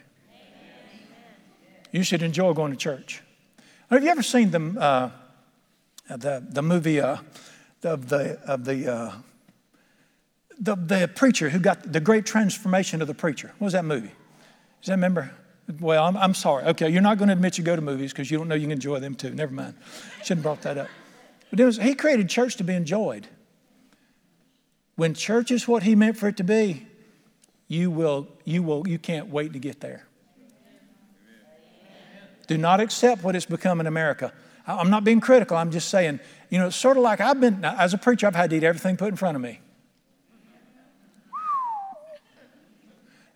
[1.91, 3.23] You should enjoy going to church.
[3.89, 5.09] Have you ever seen the, uh,
[6.15, 7.17] the, the movie uh,
[7.83, 9.11] of the, of the, uh,
[10.59, 13.51] the, the preacher who got the great transformation of the preacher?
[13.57, 14.11] What was that movie?
[14.81, 15.31] Does that remember?
[15.79, 16.65] Well, I'm, I'm sorry.
[16.65, 18.61] Okay, you're not going to admit you go to movies because you don't know you
[18.61, 19.31] can enjoy them too.
[19.31, 19.73] Never mind.
[20.23, 20.87] Shouldn't have brought that up.
[21.49, 23.27] But was, he created church to be enjoyed.
[24.95, 26.85] When church is what he meant for it to be,
[27.69, 30.05] you will, you will, you can't wait to get there.
[32.47, 34.33] Do not accept what it's become in America.
[34.65, 35.55] I'm not being critical.
[35.55, 38.35] I'm just saying, you know, it's sort of like I've been, as a preacher, I've
[38.35, 39.59] had to eat everything put in front of me.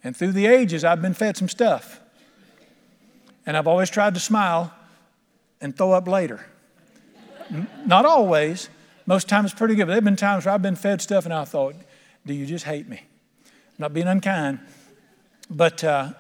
[0.04, 2.02] And through the ages, I've been fed some stuff.
[3.46, 4.74] And I've always tried to smile
[5.62, 6.44] and throw up later.
[7.86, 8.70] Not always.
[9.06, 9.84] Most times pretty good.
[9.84, 11.76] But there have been times where I've been fed stuff and I thought,
[12.26, 13.02] do you just hate me?
[13.84, 14.60] Not being unkind,
[15.50, 16.14] but uh,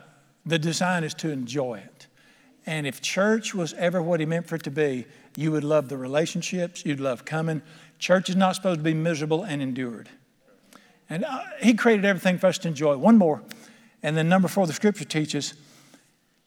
[0.45, 2.07] the design is to enjoy it.
[2.65, 5.05] And if church was ever what he meant for it to be,
[5.37, 7.61] you would love the relationships, you'd love coming.
[7.99, 10.09] Church is not supposed to be miserable and endured.
[11.09, 12.97] And uh, he created everything for us to enjoy.
[12.97, 13.41] One more.
[14.03, 15.53] And then number four, the scripture teaches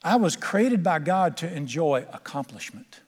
[0.05, 3.01] I was created by God to enjoy accomplishment.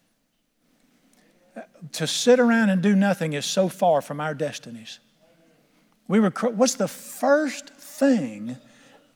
[1.92, 4.98] To sit around and do nothing is so far from our destinies.
[6.08, 8.56] We were, what's the first thing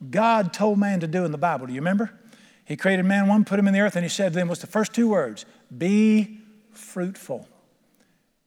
[0.09, 1.67] God told man to do in the Bible.
[1.67, 2.11] Do you remember?
[2.65, 4.61] He created man one, put him in the earth, and he said to them, what's
[4.61, 5.45] the first two words?
[5.75, 6.39] Be
[6.71, 7.47] fruitful.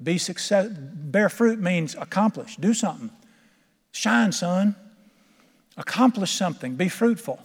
[0.02, 0.68] Be success.
[0.70, 2.56] Bear fruit means accomplish.
[2.56, 3.10] Do something.
[3.92, 4.74] Shine, son.
[5.76, 6.76] Accomplish something.
[6.76, 7.40] Be fruitful.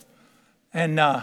[0.73, 1.21] And uh,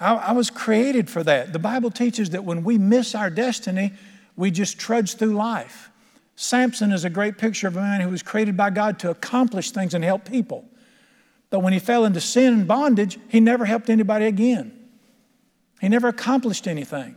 [0.00, 1.52] I, I was created for that.
[1.52, 3.92] The Bible teaches that when we miss our destiny,
[4.36, 5.90] we just trudge through life.
[6.36, 9.70] Samson is a great picture of a man who was created by God to accomplish
[9.70, 10.64] things and help people.
[11.50, 14.76] But when he fell into sin and bondage, he never helped anybody again.
[15.80, 17.16] He never accomplished anything.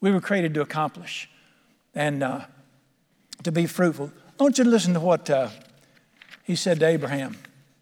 [0.00, 1.28] We were created to accomplish
[1.94, 2.40] and uh,
[3.42, 4.12] to be fruitful.
[4.38, 5.48] I want you to listen to what uh,
[6.44, 7.36] he said to Abraham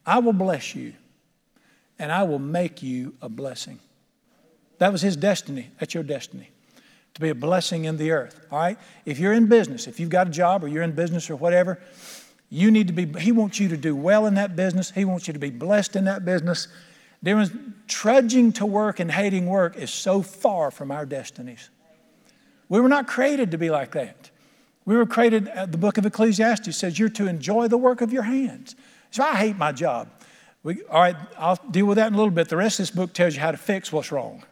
[0.04, 0.94] I will bless you,
[1.98, 3.80] and I will make you a blessing.
[4.78, 5.70] That was his destiny.
[5.80, 6.50] That's your destiny.
[7.14, 8.46] To be a blessing in the earth.
[8.52, 8.78] All right?
[9.04, 11.80] If you're in business, if you've got a job or you're in business or whatever,
[12.48, 14.90] you need to be, he wants you to do well in that business.
[14.90, 16.68] He wants you to be blessed in that business.
[17.88, 21.70] Trudging to work and hating work is so far from our destinies.
[22.68, 24.30] We were not created to be like that.
[24.84, 28.12] We were created, uh, the book of Ecclesiastes says you're to enjoy the work of
[28.12, 28.76] your hands.
[29.10, 30.08] So I hate my job.
[30.62, 32.48] We, all right, I'll deal with that in a little bit.
[32.48, 34.44] The rest of this book tells you how to fix what's wrong.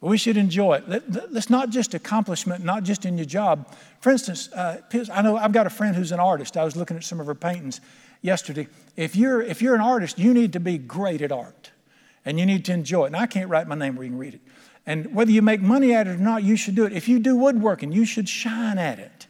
[0.00, 1.32] But we should enjoy it.
[1.32, 3.72] That's not just accomplishment, not just in your job.
[4.00, 4.82] For instance, uh,
[5.12, 6.56] I know I've got a friend who's an artist.
[6.56, 7.80] I was looking at some of her paintings
[8.20, 8.68] yesterday.
[8.96, 11.70] If you're, if you're an artist, you need to be great at art
[12.26, 13.06] and you need to enjoy it.
[13.08, 14.40] And I can't write my name where you can read it.
[14.84, 16.92] And whether you make money at it or not, you should do it.
[16.92, 19.26] If you do woodworking, you should shine at it.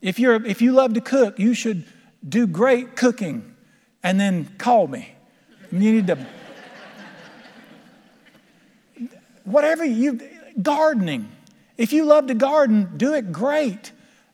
[0.00, 1.84] If, you're, if you love to cook, you should
[2.28, 3.54] do great cooking
[4.02, 5.14] and then call me.
[5.72, 6.26] You need to,
[9.50, 10.20] whatever you,
[10.60, 11.30] gardening.
[11.76, 13.92] If you love to garden, do it great.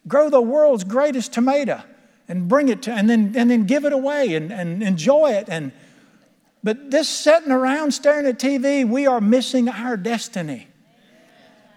[0.08, 1.82] Grow the world's greatest tomato
[2.28, 5.48] and bring it to, and then, and then give it away and, and enjoy it.
[5.48, 5.72] And,
[6.62, 10.68] but this sitting around staring at TV, we are missing our destiny.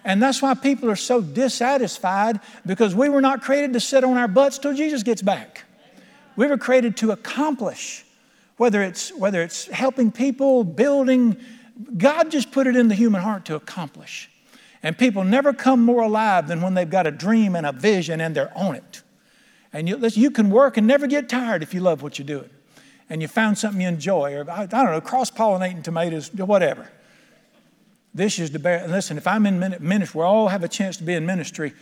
[0.06, 4.16] And that's why people are so dissatisfied because we were not created to sit on
[4.16, 5.66] our butts till Jesus gets back.
[6.38, 8.06] We were created to accomplish,
[8.56, 11.36] whether it's, whether it's helping people, building,
[11.98, 14.30] God just put it in the human heart to accomplish.
[14.84, 18.22] And people never come more alive than when they've got a dream and a vision
[18.22, 19.02] and they're on it.
[19.74, 22.50] And you, you can work and never get tired if you love what you're doing.
[23.10, 26.90] And you found something you enjoy, or I, I don't know, cross pollinating tomatoes, whatever.
[28.14, 28.88] This is the bear.
[28.88, 31.74] Listen, if I'm in ministry, we all have a chance to be in ministry.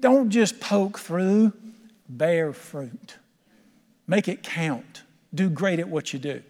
[0.00, 1.52] Don't just poke through,
[2.08, 3.16] bear fruit.
[4.06, 5.02] Make it count.
[5.34, 6.42] Do great at what you do.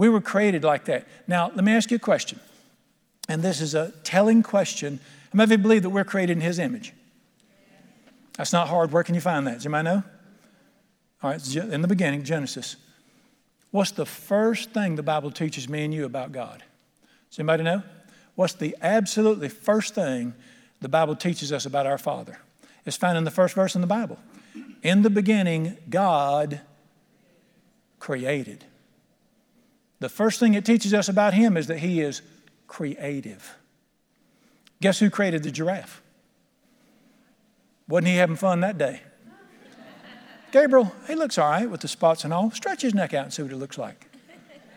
[0.00, 1.06] We were created like that.
[1.26, 2.40] Now, let me ask you a question.
[3.28, 4.98] And this is a telling question.
[5.24, 6.94] How many of you believe that we're created in His image?
[8.38, 8.92] That's not hard.
[8.92, 9.56] Where can you find that?
[9.56, 10.02] Does anybody know?
[11.22, 12.76] All right, in the beginning, Genesis.
[13.72, 16.62] What's the first thing the Bible teaches me and you about God?
[17.28, 17.82] Does anybody know?
[18.36, 20.32] What's the absolutely first thing
[20.80, 22.38] the Bible teaches us about our Father?
[22.86, 24.18] It's found in the first verse in the Bible.
[24.82, 26.62] In the beginning, God
[27.98, 28.64] created.
[30.00, 32.22] The first thing it teaches us about Him is that He is
[32.66, 33.56] creative.
[34.80, 36.02] Guess who created the giraffe?
[37.86, 39.02] Wasn't he having fun that day?
[40.52, 42.50] Gabriel, he looks all right with the spots and all.
[42.52, 44.06] Stretch his neck out and see what it looks like.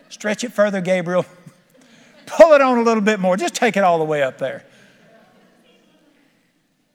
[0.10, 1.26] Stretch it further, Gabriel.
[2.26, 3.38] Pull it on a little bit more.
[3.38, 4.66] Just take it all the way up there.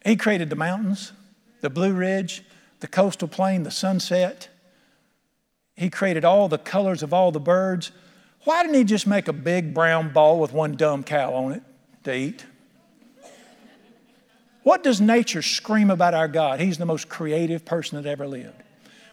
[0.05, 1.13] He created the mountains,
[1.61, 2.45] the Blue Ridge,
[2.81, 4.49] the coastal plain, the sunset.
[5.77, 7.93] He created all the colors of all the birds.
[8.45, 11.63] Why didn't he just make a big brown ball with one dumb cow on it
[12.05, 12.47] to eat?
[14.63, 16.61] What does nature scream about our God?
[16.61, 18.63] He's the most creative person that ever lived.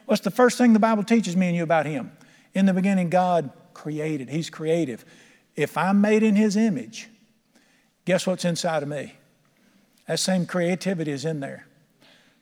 [0.05, 2.11] What's the first thing the Bible teaches me and you about Him?
[2.53, 4.29] In the beginning, God created.
[4.29, 5.05] He's creative.
[5.55, 7.09] If I'm made in His image,
[8.05, 9.13] guess what's inside of me?
[10.07, 11.67] That same creativity is in there.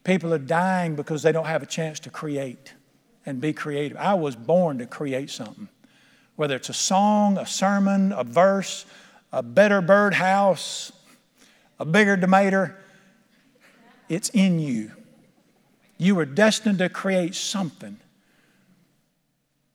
[0.03, 2.73] People are dying because they don't have a chance to create
[3.25, 3.97] and be creative.
[3.97, 5.69] I was born to create something,
[6.35, 8.85] whether it's a song, a sermon, a verse,
[9.31, 10.91] a better birdhouse,
[11.79, 12.73] a bigger tomato.
[14.09, 14.91] It's in you.
[15.97, 17.97] You were destined to create something.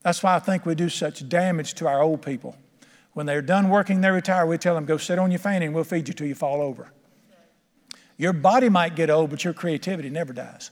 [0.02, 2.56] That's why I think we do such damage to our old people.
[3.12, 5.74] When they're done working, they retire, we tell them, go sit on your fanny and
[5.74, 6.92] we'll feed you till you fall over.
[8.16, 10.70] Your body might get old, but your creativity never dies.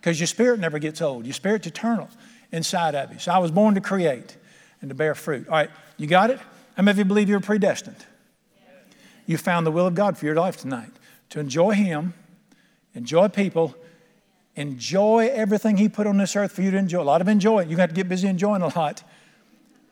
[0.00, 1.24] Because your spirit never gets old.
[1.24, 2.08] Your spirit's eternal
[2.52, 3.18] inside of you.
[3.18, 4.36] So I was born to create
[4.84, 5.48] and to bear fruit.
[5.48, 6.38] All right, you got it?
[6.76, 8.04] How many of you believe you're predestined?
[9.26, 10.90] You found the will of God for your life tonight
[11.30, 12.12] to enjoy Him
[12.94, 13.74] enjoy people,
[14.56, 17.02] enjoy everything He put on this earth for you to enjoy.
[17.02, 17.64] A lot of enjoy.
[17.64, 19.02] You got to get busy enjoying a lot.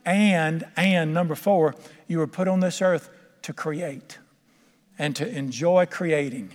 [0.05, 1.75] And, and number four,
[2.09, 3.11] you were put on this earth
[3.43, 4.19] to create
[4.99, 6.53] and to enjoy creating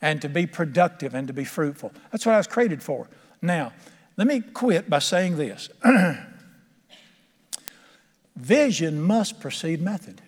[0.00, 1.92] and to be productive and to be fruitful.
[2.12, 3.08] That's what I was created for.
[3.42, 3.72] Now,
[4.16, 5.68] let me quit by saying this
[8.38, 10.22] vision must precede method.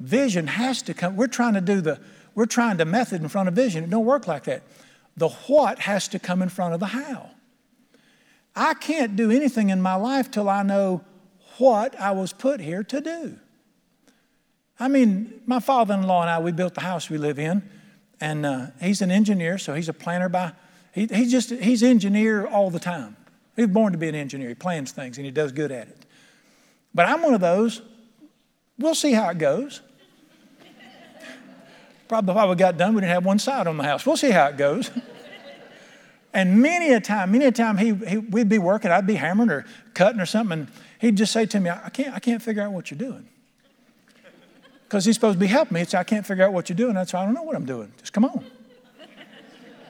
[0.00, 1.16] Vision has to come.
[1.16, 2.00] We're trying to do the,
[2.34, 3.84] we're trying to method in front of vision.
[3.84, 4.62] It don't work like that.
[5.16, 7.30] The what has to come in front of the how.
[8.56, 11.02] I can't do anything in my life till I know
[11.58, 13.38] what I was put here to do.
[14.80, 17.62] I mean, my father in law and I, we built the house we live in,
[18.20, 20.52] and uh, he's an engineer, so he's a planner by,
[20.92, 23.16] he, he's just, he's engineer all the time.
[23.54, 24.48] He's born to be an engineer.
[24.48, 26.01] He plans things and he does good at it.
[26.94, 27.82] But I'm one of those,
[28.78, 29.80] we'll see how it goes.
[32.08, 34.04] Probably if we got done, we didn't have one side on the house.
[34.04, 34.90] We'll see how it goes.
[36.34, 39.50] and many a time, many a time, he, he, we'd be working, I'd be hammering
[39.50, 39.64] or
[39.94, 40.68] cutting or something, and
[40.98, 43.26] he'd just say to me, I can't, I can't figure out what you're doing.
[44.84, 45.80] Because he's supposed to be helping me.
[45.80, 46.92] He'd say, I can't figure out what you're doing.
[46.92, 47.90] That's why I don't know what I'm doing.
[47.98, 48.44] Just come on.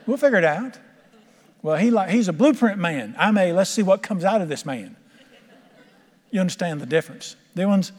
[0.05, 0.79] We'll figure it out.
[1.61, 3.15] Well, he like, he's a blueprint man.
[3.17, 4.95] I'm a, let's see what comes out of this man.
[6.33, 7.35] You understand the difference.
[7.53, 7.91] The ones,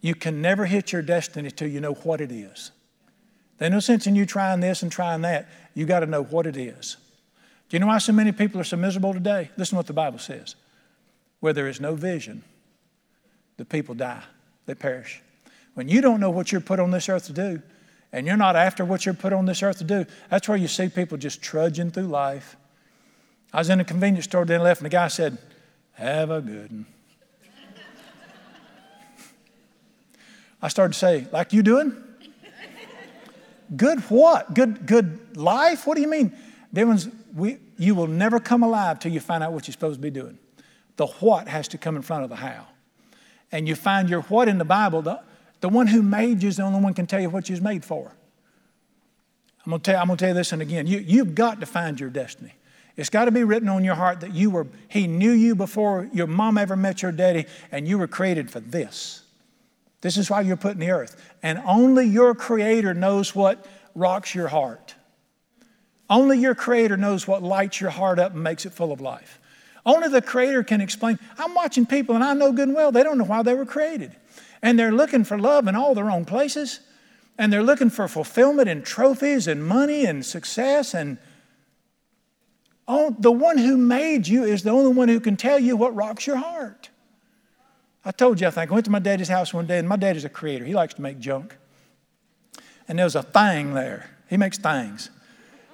[0.00, 2.70] you can never hit your destiny till you know what it is.
[3.58, 5.46] There's no sense in you trying this and trying that.
[5.74, 6.96] You got to know what it is.
[7.68, 9.50] Do you know why so many people are so miserable today?
[9.58, 10.54] Listen to what the Bible says.
[11.40, 12.42] Where there is no vision,
[13.58, 14.22] the people die,
[14.64, 15.20] they perish.
[15.74, 17.60] When you don't know what you're put on this earth to do,
[18.10, 20.66] and you're not after what you're put on this earth to do, that's where you
[20.66, 22.56] see people just trudging through life.
[23.52, 25.36] I was in a convenience store, then left, and the guy said,
[25.98, 26.86] Have a good one.
[30.62, 31.92] I started to say, like you doing?
[33.74, 34.54] good what?
[34.54, 35.88] Good, good life?
[35.88, 36.36] What do you mean?
[36.72, 40.00] Ones, we, you will never come alive till you find out what you're supposed to
[40.00, 40.38] be doing.
[40.96, 42.68] The what has to come in front of the how.
[43.50, 45.20] And you find your what in the Bible, the,
[45.60, 47.84] the one who made you is the only one can tell you what you're made
[47.84, 48.12] for.
[49.66, 50.86] I'm gonna tell, I'm gonna tell you this and again.
[50.86, 52.52] You, you've got to find your destiny.
[52.98, 56.10] It's got to be written on your heart that you were, he knew you before
[56.12, 59.22] your mom ever met your daddy, and you were created for this.
[60.00, 61.14] This is why you're put in the earth.
[61.40, 64.96] And only your Creator knows what rocks your heart.
[66.10, 69.38] Only your Creator knows what lights your heart up and makes it full of life.
[69.86, 71.20] Only the Creator can explain.
[71.38, 73.64] I'm watching people, and I know good and well they don't know why they were
[73.64, 74.16] created.
[74.60, 76.80] And they're looking for love in all the wrong places.
[77.38, 80.94] And they're looking for fulfillment and trophies and money and success.
[80.94, 81.18] And
[82.88, 85.94] oh, the one who made you is the only one who can tell you what
[85.94, 86.88] rocks your heart.
[88.04, 89.96] I told you, I think, I went to my daddy's house one day, and my
[89.96, 90.64] daddy's a creator.
[90.64, 91.56] He likes to make junk.
[92.88, 94.08] And there was a thing there.
[94.30, 95.10] He makes things.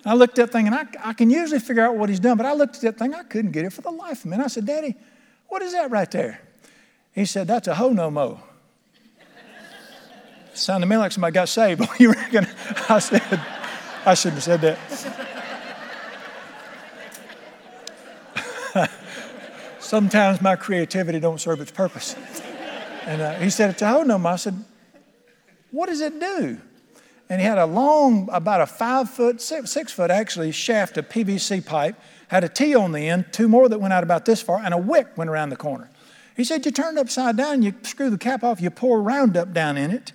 [0.02, 2.18] And I looked at that thing, and I, I can usually figure out what he's
[2.18, 4.26] done, but I looked at that thing, I couldn't get it for the life of
[4.26, 4.34] me.
[4.34, 4.96] And I said, Daddy,
[5.48, 6.40] what is that right there?
[7.12, 8.40] He said, That's a ho no mo.
[10.52, 11.82] Sounded to me like somebody got saved.
[11.98, 12.46] You reckon?
[12.88, 13.22] I said,
[14.04, 15.23] I shouldn't have said that.
[19.94, 22.16] Sometimes my creativity don't serve its purpose.
[23.06, 24.26] And uh, he said, it's a hodom.
[24.26, 24.64] I said,
[25.70, 26.58] what does it do?
[27.28, 31.08] And he had a long, about a five foot, six, six foot actually, shaft of
[31.08, 31.94] PVC pipe,
[32.26, 34.74] had a T on the end, two more that went out about this far, and
[34.74, 35.88] a wick went around the corner.
[36.36, 39.52] He said, you turn it upside down, you screw the cap off, you pour Roundup
[39.52, 40.12] down in it,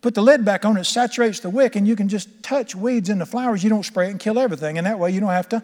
[0.00, 3.08] put the lid back on, it saturates the wick, and you can just touch weeds
[3.08, 3.62] in the flowers.
[3.62, 5.62] You don't spray it and kill everything, and that way you don't have to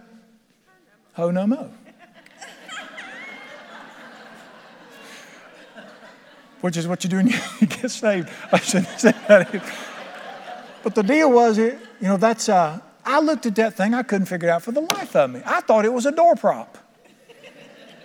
[1.14, 1.72] ho no mo.
[6.60, 7.28] Which is what you do when
[7.60, 8.28] you get saved.
[8.52, 9.64] I shouldn't say that.
[10.82, 14.02] But the deal was, it, you know, that's, uh, I looked at that thing, I
[14.02, 15.42] couldn't figure it out for the life of me.
[15.44, 16.78] I thought it was a door prop.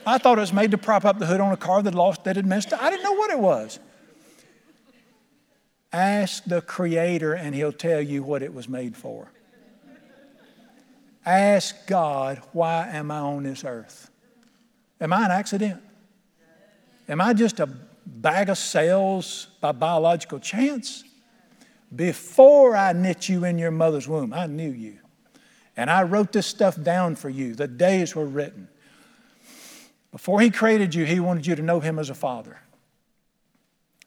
[0.06, 2.26] I thought it was made to prop up the hood on a car that lost,
[2.26, 2.82] that had messed up.
[2.82, 3.80] I didn't know what it was.
[5.92, 9.32] Ask the Creator, and He'll tell you what it was made for.
[11.26, 14.12] Ask God, why am I on this earth?
[15.02, 15.82] Am I an accident?
[17.10, 17.68] Am I just a
[18.26, 21.04] bag of cells by biological chance.
[21.96, 24.98] Before I knit you in your mother's womb, I knew you.
[25.78, 27.54] And I wrote this stuff down for you.
[27.54, 28.68] The days were written.
[30.12, 32.60] Before He created you, He wanted you to know Him as a father.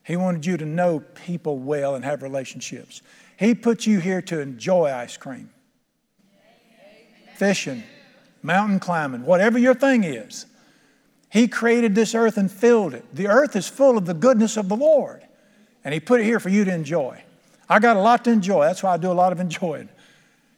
[0.02, 3.02] He wanted you to know people well and have relationships.
[3.38, 5.50] He put you here to enjoy ice cream,
[7.36, 7.84] fishing,
[8.42, 10.46] mountain climbing, whatever your thing is.
[11.30, 13.04] He created this earth and filled it.
[13.14, 15.22] The earth is full of the goodness of the Lord,
[15.84, 17.22] and He put it here for you to enjoy.
[17.68, 18.64] I got a lot to enjoy.
[18.64, 19.88] That's why I do a lot of enjoying.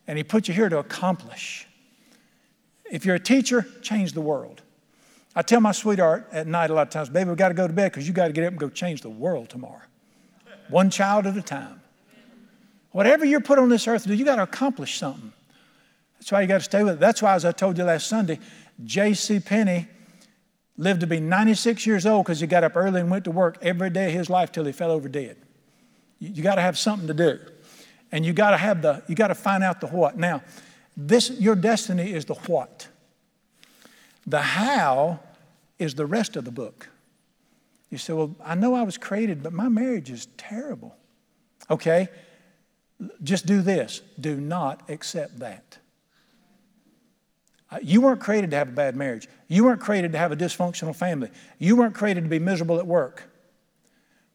[0.07, 1.67] And He put you here to accomplish.
[2.91, 4.63] If you're a teacher, change the world.
[5.35, 7.67] I tell my sweetheart at night a lot of times, baby, we got to go
[7.67, 9.83] to bed because you got to get up and go change the world tomorrow.
[10.69, 11.81] One child at a time.
[12.91, 15.33] Whatever you're put on this earth to do, you got to accomplish something.
[16.19, 17.01] That's why you got to stay with it.
[17.01, 18.41] That's why, as I told you last Sunday,
[18.85, 19.39] J.C.
[19.39, 19.89] Penney
[20.81, 23.59] lived to be 96 years old because he got up early and went to work
[23.61, 25.37] every day of his life till he fell over dead.
[26.19, 27.39] You, you got to have something to do.
[28.11, 30.17] And you got to have the, you got to find out the what.
[30.17, 30.43] Now,
[30.97, 32.89] this, your destiny is the what.
[34.27, 35.21] The how
[35.79, 36.89] is the rest of the book.
[37.91, 40.97] You say, Well, I know I was created, but my marriage is terrible.
[41.71, 42.09] Okay,
[43.23, 45.79] just do this do not accept that.
[47.71, 49.29] Uh, you weren't created to have a bad marriage.
[49.49, 51.31] You weren't created to have a dysfunctional family.
[51.59, 53.25] You weren't created to be miserable at work.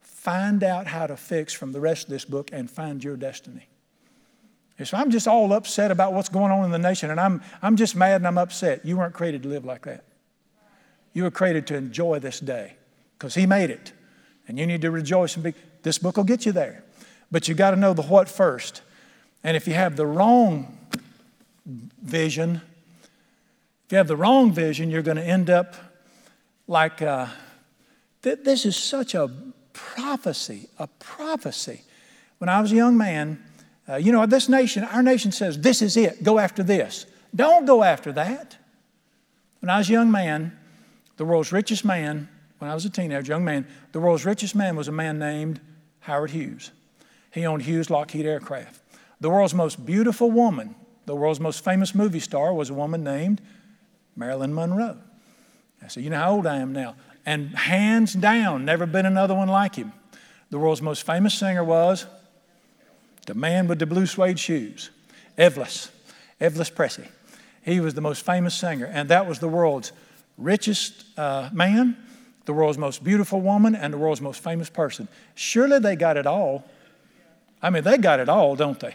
[0.01, 3.67] Find out how to fix from the rest of this book and find your destiny.
[4.83, 7.75] so I'm just all upset about what's going on in the nation, and I'm, I'm
[7.75, 8.86] just mad and I'm upset.
[8.86, 10.05] You weren't created to live like that.
[11.13, 12.75] You were created to enjoy this day
[13.17, 13.91] because He made it.
[14.47, 15.53] And you need to rejoice and be.
[15.83, 16.83] This book will get you there.
[17.31, 18.81] But you got to know the what first.
[19.43, 20.77] And if you have the wrong
[21.65, 22.61] vision,
[23.86, 25.75] if you have the wrong vision, you're going to end up
[26.67, 27.27] like uh,
[28.23, 29.29] th- this is such a
[29.73, 31.83] prophecy, a prophecy.
[32.39, 33.43] When I was a young man,
[33.88, 37.05] uh, you know, this nation, our nation says, this is it, go after this.
[37.36, 38.57] Don't go after that.
[39.59, 40.57] When I was a young man,
[41.17, 42.27] the world's richest man,
[42.57, 45.59] when I was a teenager, young man, the world's richest man was a man named
[45.99, 46.71] Howard Hughes.
[47.31, 48.81] He owned Hughes Lockheed Aircraft.
[49.19, 50.73] The world's most beautiful woman,
[51.05, 53.41] the world's most famous movie star, was a woman named
[54.16, 54.97] Marilyn Monroe.
[55.82, 56.95] I said, You know how old I am now.
[57.26, 59.93] And hands down, never been another one like him.
[60.49, 62.05] The world's most famous singer was
[63.26, 64.91] the man with the blue suede shoes,
[65.38, 65.89] Elvis,
[66.39, 67.07] Elvis Presley.
[67.63, 69.91] He was the most famous singer, and that was the world's
[70.38, 71.97] richest uh, man,
[72.45, 75.07] the world's most beautiful woman, and the world's most famous person.
[75.34, 76.63] Surely they got it all.
[77.61, 78.93] I mean, they got it all, don't they?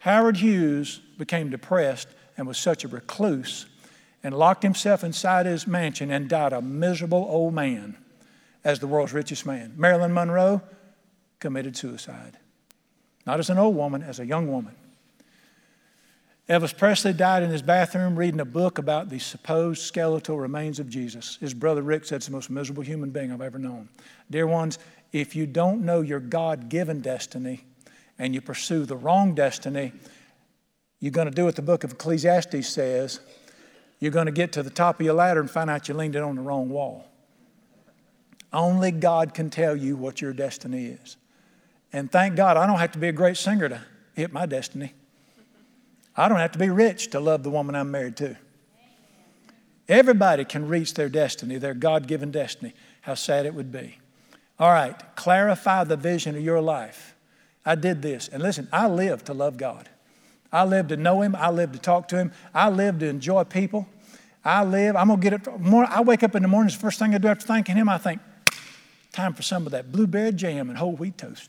[0.00, 2.08] Howard Hughes became depressed
[2.42, 3.66] and was such a recluse
[4.24, 7.96] and locked himself inside his mansion and died a miserable old man
[8.64, 9.72] as the world's richest man.
[9.76, 10.60] Marilyn Monroe
[11.38, 12.36] committed suicide.
[13.28, 14.74] Not as an old woman, as a young woman.
[16.48, 20.88] Elvis Presley died in his bathroom reading a book about the supposed skeletal remains of
[20.88, 21.36] Jesus.
[21.36, 23.88] His brother Rick said it's the most miserable human being I've ever known.
[24.32, 24.80] Dear ones,
[25.12, 27.64] if you don't know your God given destiny
[28.18, 29.92] and you pursue the wrong destiny,
[31.02, 33.18] you're going to do what the book of Ecclesiastes says.
[33.98, 36.14] You're going to get to the top of your ladder and find out you leaned
[36.14, 37.08] it on the wrong wall.
[38.52, 41.16] Only God can tell you what your destiny is.
[41.92, 43.82] And thank God, I don't have to be a great singer to
[44.14, 44.94] hit my destiny.
[46.16, 48.36] I don't have to be rich to love the woman I'm married to.
[49.88, 52.74] Everybody can reach their destiny, their God given destiny.
[53.00, 53.98] How sad it would be.
[54.56, 57.16] All right, clarify the vision of your life.
[57.66, 58.28] I did this.
[58.28, 59.88] And listen, I live to love God.
[60.52, 61.34] I live to know Him.
[61.34, 62.32] I live to talk to Him.
[62.54, 63.88] I live to enjoy people.
[64.44, 65.60] I live, I'm going to get it.
[65.60, 67.88] More, I wake up in the morning, the first thing I do after thanking Him,
[67.88, 68.20] I think,
[69.12, 71.48] time for some of that blueberry jam and whole wheat toast.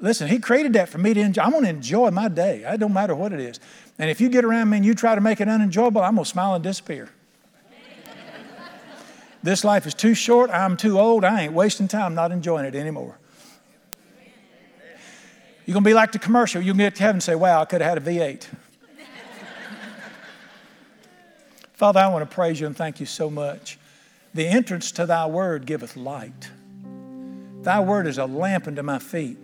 [0.00, 1.42] Listen, He created that for me to enjoy.
[1.42, 2.64] I'm going to enjoy my day.
[2.66, 3.60] It don't matter what it is.
[3.98, 6.24] And if you get around me and you try to make it unenjoyable, I'm going
[6.24, 7.08] to smile and disappear.
[9.42, 10.50] this life is too short.
[10.50, 11.24] I'm too old.
[11.24, 13.18] I ain't wasting time not enjoying it anymore.
[15.66, 16.62] You're going to be like the commercial.
[16.62, 18.46] You can get to heaven and say, wow, I could have had a V8.
[21.74, 23.78] Father, I want to praise you and thank you so much.
[24.32, 26.50] The entrance to thy word giveth light.
[27.62, 29.36] Thy word is a lamp unto my feet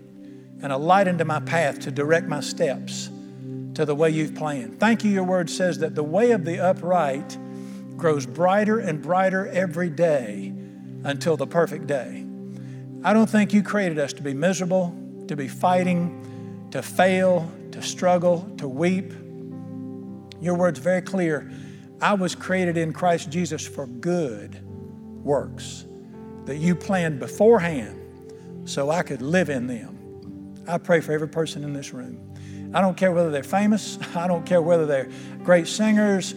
[0.62, 3.10] and a light unto my path to direct my steps
[3.74, 4.78] to the way you've planned.
[4.78, 7.36] Thank you, your word says that the way of the upright
[7.96, 10.54] grows brighter and brighter every day
[11.02, 12.24] until the perfect day.
[13.02, 14.94] I don't think you created us to be miserable,
[15.32, 19.12] to be fighting, to fail, to struggle, to weep.
[20.40, 21.50] Your word's very clear.
[22.00, 24.62] I was created in Christ Jesus for good
[25.24, 25.86] works
[26.44, 27.98] that you planned beforehand
[28.68, 30.64] so I could live in them.
[30.68, 32.18] I pray for every person in this room.
[32.74, 35.08] I don't care whether they're famous, I don't care whether they're
[35.44, 36.34] great singers.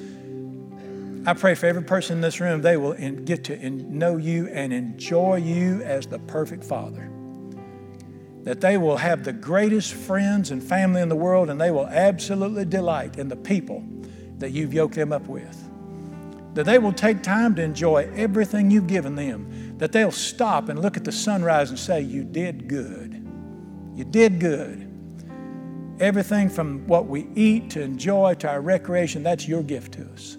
[1.28, 4.72] I pray for every person in this room, they will get to know you and
[4.72, 7.12] enjoy you as the perfect Father
[8.46, 11.88] that they will have the greatest friends and family in the world and they will
[11.88, 13.84] absolutely delight in the people
[14.38, 15.62] that you've yoked them up with.
[16.54, 19.78] That they will take time to enjoy everything you've given them.
[19.80, 23.14] That they'll stop and look at the sunrise and say, You did good.
[23.96, 24.92] You did good.
[26.00, 30.36] Everything from what we eat to enjoy to our recreation, that's your gift to us.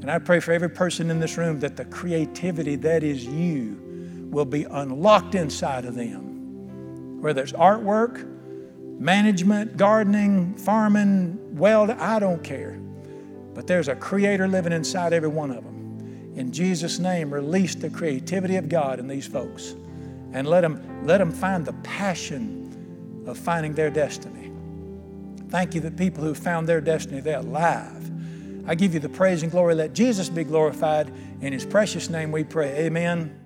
[0.00, 4.28] And I pray for every person in this room that the creativity that is you
[4.30, 6.25] will be unlocked inside of them.
[7.20, 8.24] Whether it's artwork,
[8.98, 12.78] management, gardening, farming, weld, I don't care.
[13.54, 16.32] But there's a creator living inside every one of them.
[16.36, 19.74] In Jesus' name, release the creativity of God in these folks
[20.32, 24.52] and let them, let them find the passion of finding their destiny.
[25.48, 28.10] Thank you that people who found their destiny, they're alive.
[28.66, 29.74] I give you the praise and glory.
[29.74, 31.10] Let Jesus be glorified.
[31.40, 32.86] In his precious name we pray.
[32.86, 33.45] Amen.